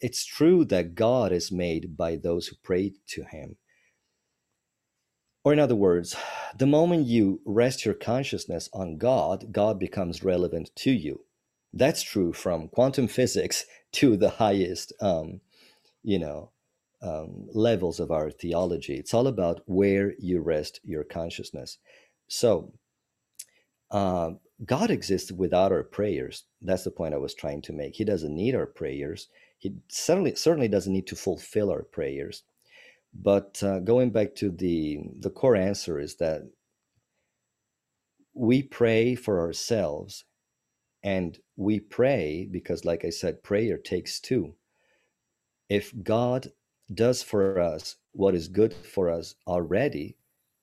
[0.00, 3.56] it's true that God is made by those who pray to Him.
[5.44, 6.16] Or, in other words,
[6.58, 11.24] the moment you rest your consciousness on God, God becomes relevant to you.
[11.72, 15.40] That's true from quantum physics to the highest, um,
[16.02, 16.50] you know,
[17.00, 18.94] um, levels of our theology.
[18.96, 21.78] It's all about where you rest your consciousness.
[22.26, 22.72] So,
[23.90, 24.32] uh,
[24.64, 26.44] God exists without our prayers.
[26.60, 27.94] That's the point I was trying to make.
[27.94, 29.28] He doesn't need our prayers.
[29.58, 32.42] He certainly certainly doesn't need to fulfill our prayers.
[33.14, 36.42] But uh, going back to the the core answer is that
[38.34, 40.24] we pray for ourselves,
[41.02, 44.54] and we pray because, like I said, prayer takes two.
[45.68, 46.52] If God
[46.92, 50.16] does for us what is good for us already,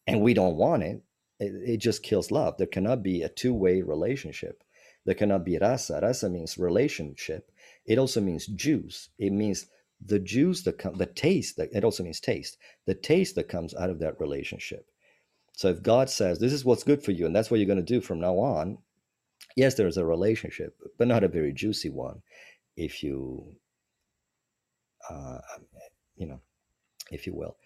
[0.07, 1.01] and we don't want it,
[1.39, 2.57] it, it just kills love.
[2.57, 4.63] There cannot be a two way relationship.
[5.05, 5.99] There cannot be rasa.
[6.01, 7.51] Rasa means relationship.
[7.85, 9.09] It also means juice.
[9.19, 9.67] It means
[10.03, 13.75] the juice that comes, the taste that it also means taste, the taste that comes
[13.75, 14.89] out of that relationship.
[15.53, 17.77] So if God says, This is what's good for you, and that's what you're going
[17.77, 18.79] to do from now on,
[19.55, 22.21] yes, there's a relationship, but not a very juicy one.
[22.75, 23.55] If you,
[25.09, 25.37] uh,
[26.17, 26.41] you know,
[27.11, 27.57] if you will.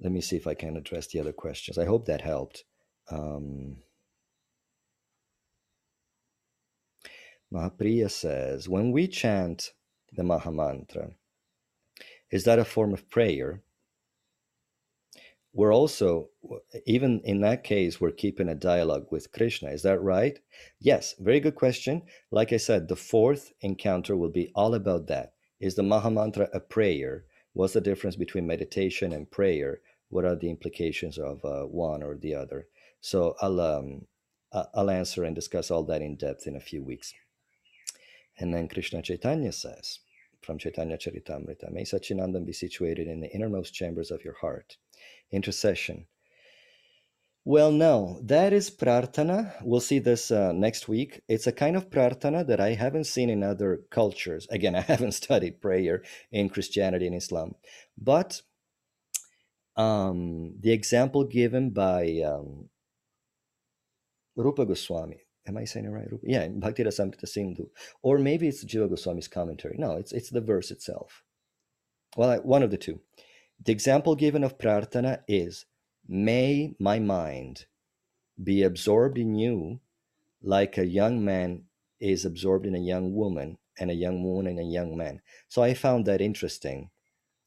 [0.00, 1.78] Let me see if I can address the other questions.
[1.78, 2.64] I hope that helped.
[3.10, 3.76] Um,
[7.52, 9.72] Mahapriya says, when we chant
[10.12, 11.14] the Mahamantra,
[12.30, 13.62] is that a form of prayer?
[15.52, 16.30] We're also,
[16.84, 19.70] even in that case, we're keeping a dialogue with Krishna.
[19.70, 20.38] Is that right?
[20.80, 22.02] Yes, very good question.
[22.30, 25.32] Like I said, the fourth encounter will be all about that.
[25.60, 27.24] Is the Mahamantra a prayer?
[27.54, 29.80] What's the difference between meditation and prayer?
[30.08, 32.66] what are the implications of uh, one or the other.
[33.06, 34.06] So I'll um,
[34.74, 37.14] I'll answer and discuss all that in depth in a few weeks.
[38.36, 40.00] And then Krishna Chaitanya says
[40.42, 44.76] from Chaitanya Charitamrita, may Sachinandana be situated in the innermost chambers of your heart.
[45.30, 46.06] Intercession.
[47.44, 49.54] Well, no, that is prarthana.
[49.62, 51.20] We'll see this uh, next week.
[51.28, 54.48] It's a kind of prarthana that I haven't seen in other cultures.
[54.50, 56.02] Again, I haven't studied prayer
[56.32, 57.54] in Christianity and Islam.
[57.96, 58.42] But
[59.76, 62.68] um, the example given by um,
[64.36, 65.20] Rupa Goswami.
[65.46, 66.10] Am I saying it right?
[66.10, 66.24] Rupa?
[66.26, 67.68] Yeah, Bhakti Rasamrita Sindhu.
[68.02, 69.76] Or maybe it's Jiva Goswami's commentary.
[69.78, 71.22] No, it's, it's the verse itself.
[72.16, 73.00] Well, one of the two.
[73.64, 75.66] The example given of prarthana is,
[76.08, 77.66] May my mind
[78.42, 79.80] be absorbed in you
[80.42, 81.64] like a young man
[81.98, 85.20] is absorbed in a young woman and a young woman in a young man.
[85.48, 86.90] So I found that interesting.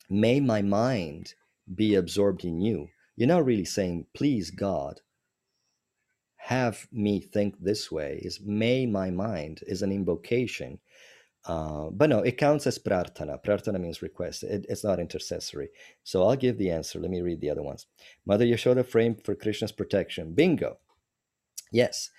[0.09, 1.35] May my mind
[1.73, 2.89] be absorbed in you.
[3.15, 5.01] You're not really saying, please, God,
[6.49, 10.79] have me think this way is may my mind is an invocation
[11.45, 13.41] uh, but no it counts as prarthana.
[13.43, 14.43] Prarthana means request.
[14.43, 15.69] It, it's not intercessory.
[16.03, 16.99] So i'll give the answer.
[16.99, 17.85] Let me read the other ones.
[18.25, 20.33] Mother yashoda framed for krishna's protection.
[20.33, 20.77] Bingo.
[21.71, 22.09] Yes.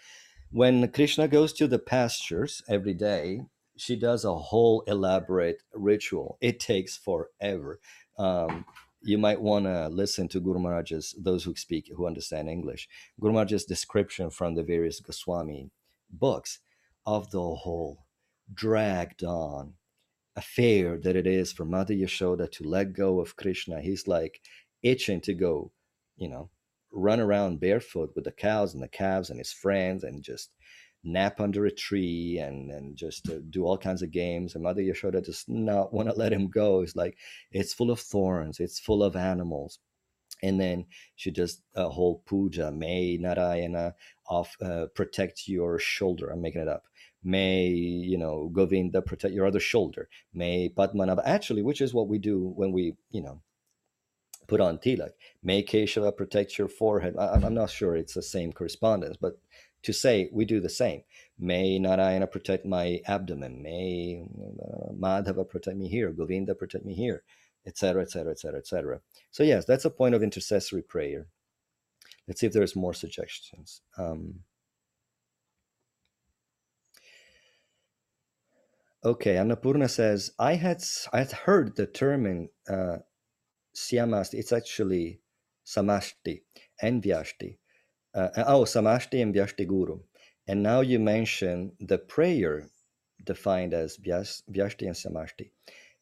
[0.53, 3.43] When krishna goes to the pastures every day
[3.76, 6.39] she does a whole elaborate ritual.
[6.41, 7.81] It takes forever.
[8.16, 8.64] Um,
[9.03, 12.89] you might want to listen to Guru Maharaj's, those who speak, who understand English,
[13.21, 15.71] Guru Maharaj's description from the various Goswami
[16.11, 16.61] books
[17.07, 18.07] of the whole
[18.53, 19.75] dragged on
[20.37, 23.81] affair that it is for Mother Yashoda to let go of Krishna.
[23.81, 24.41] He's like
[24.83, 25.73] itching to go,
[26.17, 26.51] you know,
[26.93, 30.51] run around barefoot with the cows and the calves and his friends and just
[31.03, 34.55] nap under a tree and and just uh, do all kinds of games.
[34.55, 36.81] And Mother Yashoda does not want to let him go.
[36.81, 37.17] It's like
[37.53, 38.61] it's full of thorns.
[38.61, 39.79] It's full of animals.
[40.43, 40.87] And then
[41.17, 42.71] she does a whole puja.
[42.73, 43.95] May Narayana
[44.27, 46.31] off uh, protect your shoulder.
[46.31, 46.85] I'm making it up.
[47.23, 50.09] May you know Govinda protect your other shoulder.
[50.33, 53.43] May Padmanabha actually, which is what we do when we you know
[54.51, 55.13] put on tilak.
[55.43, 57.15] May Keshava protect your forehead.
[57.19, 59.39] I, I'm not sure it's the same correspondence, but
[59.83, 61.03] to say we do the same.
[61.39, 63.62] May Narayana protect my abdomen.
[63.62, 64.22] May
[64.62, 66.11] uh, Madhava protect me here.
[66.11, 67.22] Govinda protect me here,
[67.66, 69.01] etc., etc., etc., etc.
[69.31, 71.28] So yes, that's a point of intercessory prayer.
[72.28, 73.81] Let's see if there's more suggestions.
[73.97, 74.41] Um,
[79.05, 82.99] okay, Annapurna says I had I had heard the term in uh.
[83.72, 85.20] It's actually
[85.64, 86.43] Samashti
[86.83, 87.60] and Vyashti
[88.15, 90.01] uh, oh, and Vyashti Guru.
[90.49, 92.69] And now you mention the prayer
[93.25, 95.51] defined as Vyas, Vyashti and Samashti.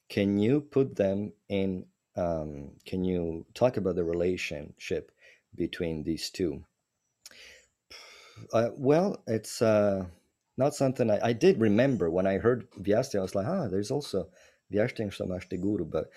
[0.09, 1.85] Can you put them in,
[2.17, 5.13] um, can you talk about the relationship
[5.55, 6.65] between these two?
[8.53, 10.05] Uh, well, it's uh,
[10.57, 13.19] not something I, I did remember when I heard Vyashti.
[13.19, 14.29] I was like, ah, there's also
[14.73, 16.11] Vyashti and Samashti Guru, but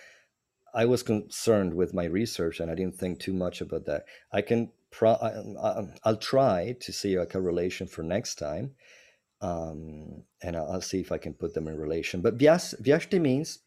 [0.74, 4.06] I was concerned with my research and I didn't think too much about that.
[4.32, 8.72] I can pro- I, will try to see a correlation for next time,
[9.42, 12.22] um, and I'll, I'll, see if I can put them in relation.
[12.22, 13.60] But vyas, vyashti means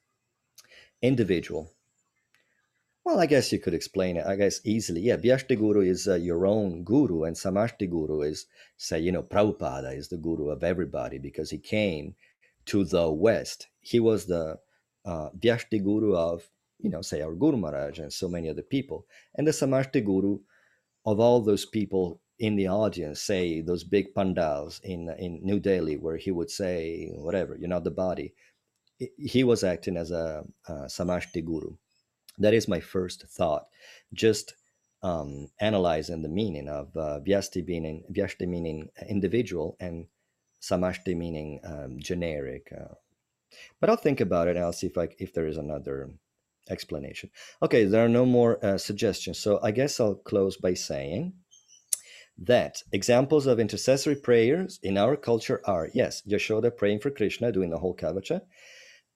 [1.02, 1.70] individual.
[3.04, 4.24] Well, I guess you could explain it.
[4.24, 5.02] I guess easily.
[5.02, 9.22] Yeah, vyashti guru is uh, your own guru, and samashti guru is say you know
[9.22, 12.14] Prabhupada is the guru of everybody because he came
[12.66, 13.66] to the West.
[13.80, 14.58] He was the
[15.04, 16.48] uh, vyashti guru of
[16.84, 19.06] you know say our Guru Maharaj and so many other people,
[19.36, 20.38] and the samashti guru
[21.06, 25.96] of all those people in the audience, say those big pandals in in New Delhi,
[25.96, 28.34] where he would say whatever, you're not the body.
[29.18, 31.74] He was acting as a, a samashti guru.
[32.38, 33.66] That is my first thought.
[34.12, 34.54] Just
[35.02, 40.06] um, analyzing the meaning of uh, vyashti meaning vyashti meaning individual and
[40.60, 42.72] samashti meaning um, generic.
[42.76, 42.94] Uh,
[43.80, 46.10] but I'll think about it and I'll see if I, if there is another
[46.68, 47.30] explanation.
[47.62, 49.38] Okay, there are no more uh, suggestions.
[49.38, 51.34] So I guess I'll close by saying
[52.38, 57.70] that examples of intercessory prayers in our culture are yes, Yashoda praying for Krishna, doing
[57.70, 58.42] the whole kavacha.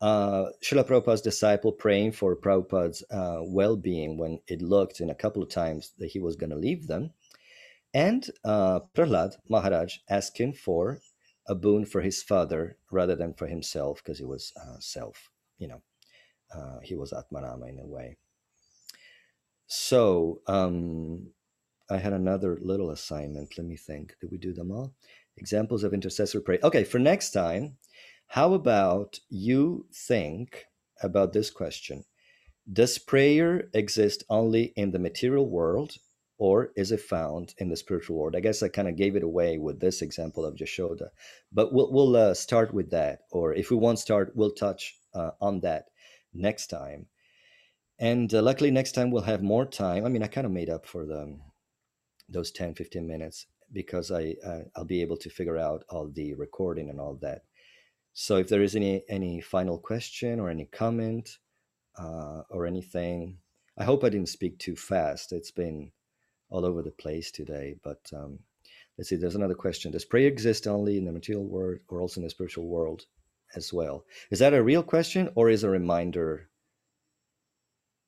[0.01, 5.15] Uh, Srila Prabhupada's disciple praying for Prabhupada's uh, well being when it looked in a
[5.15, 7.11] couple of times that he was going to leave them.
[7.93, 11.01] And uh, Prahlad Maharaj asking for
[11.49, 15.67] a boon for his father rather than for himself because he was uh, self, you
[15.67, 15.83] know,
[16.55, 18.17] uh, he was Atmarama in a way.
[19.67, 21.29] So um,
[21.91, 23.59] I had another little assignment.
[23.59, 24.17] Let me think.
[24.21, 24.95] Did we do them all?
[25.37, 26.59] Examples of intercessory prayer.
[26.63, 27.77] Okay, for next time,
[28.29, 30.67] how about you think
[31.03, 32.05] about this question?
[32.71, 35.97] Does prayer exist only in the material world
[36.39, 38.37] or is it found in the spiritual world?
[38.37, 41.09] I guess I kind of gave it away with this example of Yashoda,
[41.53, 43.21] but we'll, we'll uh, start with that.
[43.33, 45.87] Or if we won't start, we'll touch uh, on that
[46.33, 47.07] next time.
[47.99, 50.05] And uh, luckily, next time we'll have more time.
[50.05, 51.37] I mean, I kind of made up for the,
[52.29, 56.35] those 10, 15 minutes because I, uh, I'll be able to figure out all the
[56.35, 57.43] recording and all that.
[58.13, 61.39] So if there is any, any final question or any comment
[61.99, 63.39] uh, or anything,
[63.77, 65.33] I hope I didn't speak too fast.
[65.33, 65.93] It's been
[66.51, 67.77] all over the place today.
[67.83, 68.39] But um,
[68.97, 69.93] let's see, there's another question.
[69.93, 73.07] Does prayer exist only in the material world or also in the spiritual world
[73.55, 74.05] as well?
[74.31, 76.49] Is that a real question or is a reminder?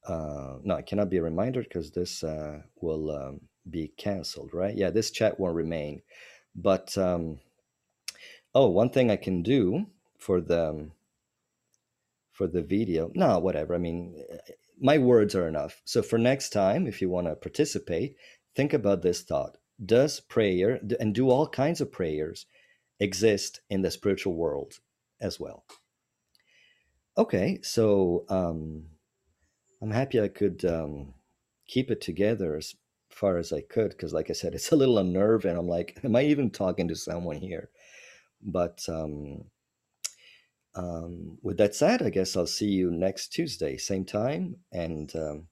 [0.06, 4.76] Uh, no, it cannot be a reminder because this uh, will um, be canceled, right?
[4.76, 6.02] Yeah, this chat won't remain.
[6.54, 7.40] But um,
[8.54, 9.86] oh, one thing I can do
[10.18, 10.90] for the
[12.32, 13.74] for the video, no, whatever.
[13.74, 14.24] I mean,
[14.80, 15.82] my words are enough.
[15.84, 18.16] So for next time, if you want to participate,
[18.54, 19.58] think about this thought.
[19.84, 22.46] Does prayer and do all kinds of prayers
[22.98, 24.80] exist in the spiritual world
[25.20, 25.64] as well?
[27.18, 28.84] Okay, so um,
[29.82, 31.14] I'm happy I could um,
[31.66, 32.74] keep it together as
[33.10, 35.56] far as I could because, like I said, it's a little unnerving.
[35.56, 37.70] I'm like, am I even talking to someone here?
[38.42, 39.44] But um,
[40.74, 45.48] um, with that said, I guess I'll see you next Tuesday, same time, and um,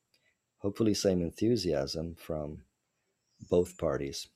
[0.58, 2.62] hopefully same enthusiasm from
[3.50, 4.28] both parties.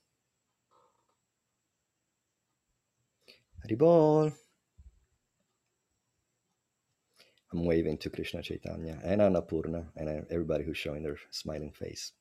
[3.65, 4.33] Haribol.
[7.53, 12.13] I'm waving to Krishna Chaitanya and Annapurna and everybody who's showing their smiling face.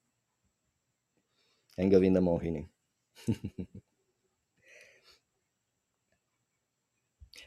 [1.78, 2.68] And Govinda Mohini.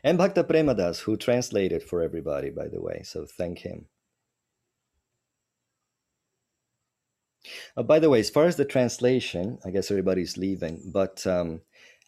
[0.03, 3.03] and Bhakta Premadas, who translated for everybody, by the way.
[3.05, 3.87] So thank him.
[7.77, 11.61] Uh, by the way, as far as the translation, I guess everybody's leaving, but um,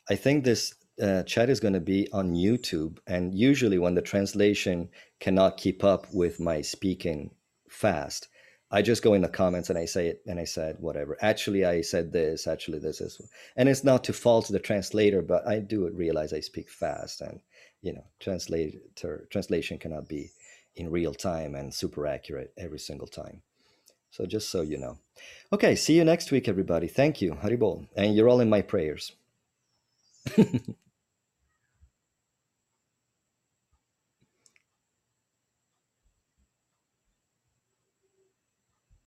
[0.08, 2.98] I think this uh, chat is going to be on YouTube.
[3.06, 4.88] And usually, when the translation
[5.20, 7.30] cannot keep up with my speaking
[7.68, 8.28] fast,
[8.70, 11.16] I just go in the comments and I say it and I said whatever.
[11.20, 12.46] Actually, I said this.
[12.46, 13.20] Actually, this is,
[13.56, 17.40] and it's not to fault the translator, but I do realize I speak fast, and
[17.82, 20.30] you know, translator translation cannot be
[20.74, 23.42] in real time and super accurate every single time.
[24.10, 24.98] So just so you know.
[25.52, 26.88] Okay, see you next week, everybody.
[26.88, 29.12] Thank you, Haribol, and you're all in my prayers.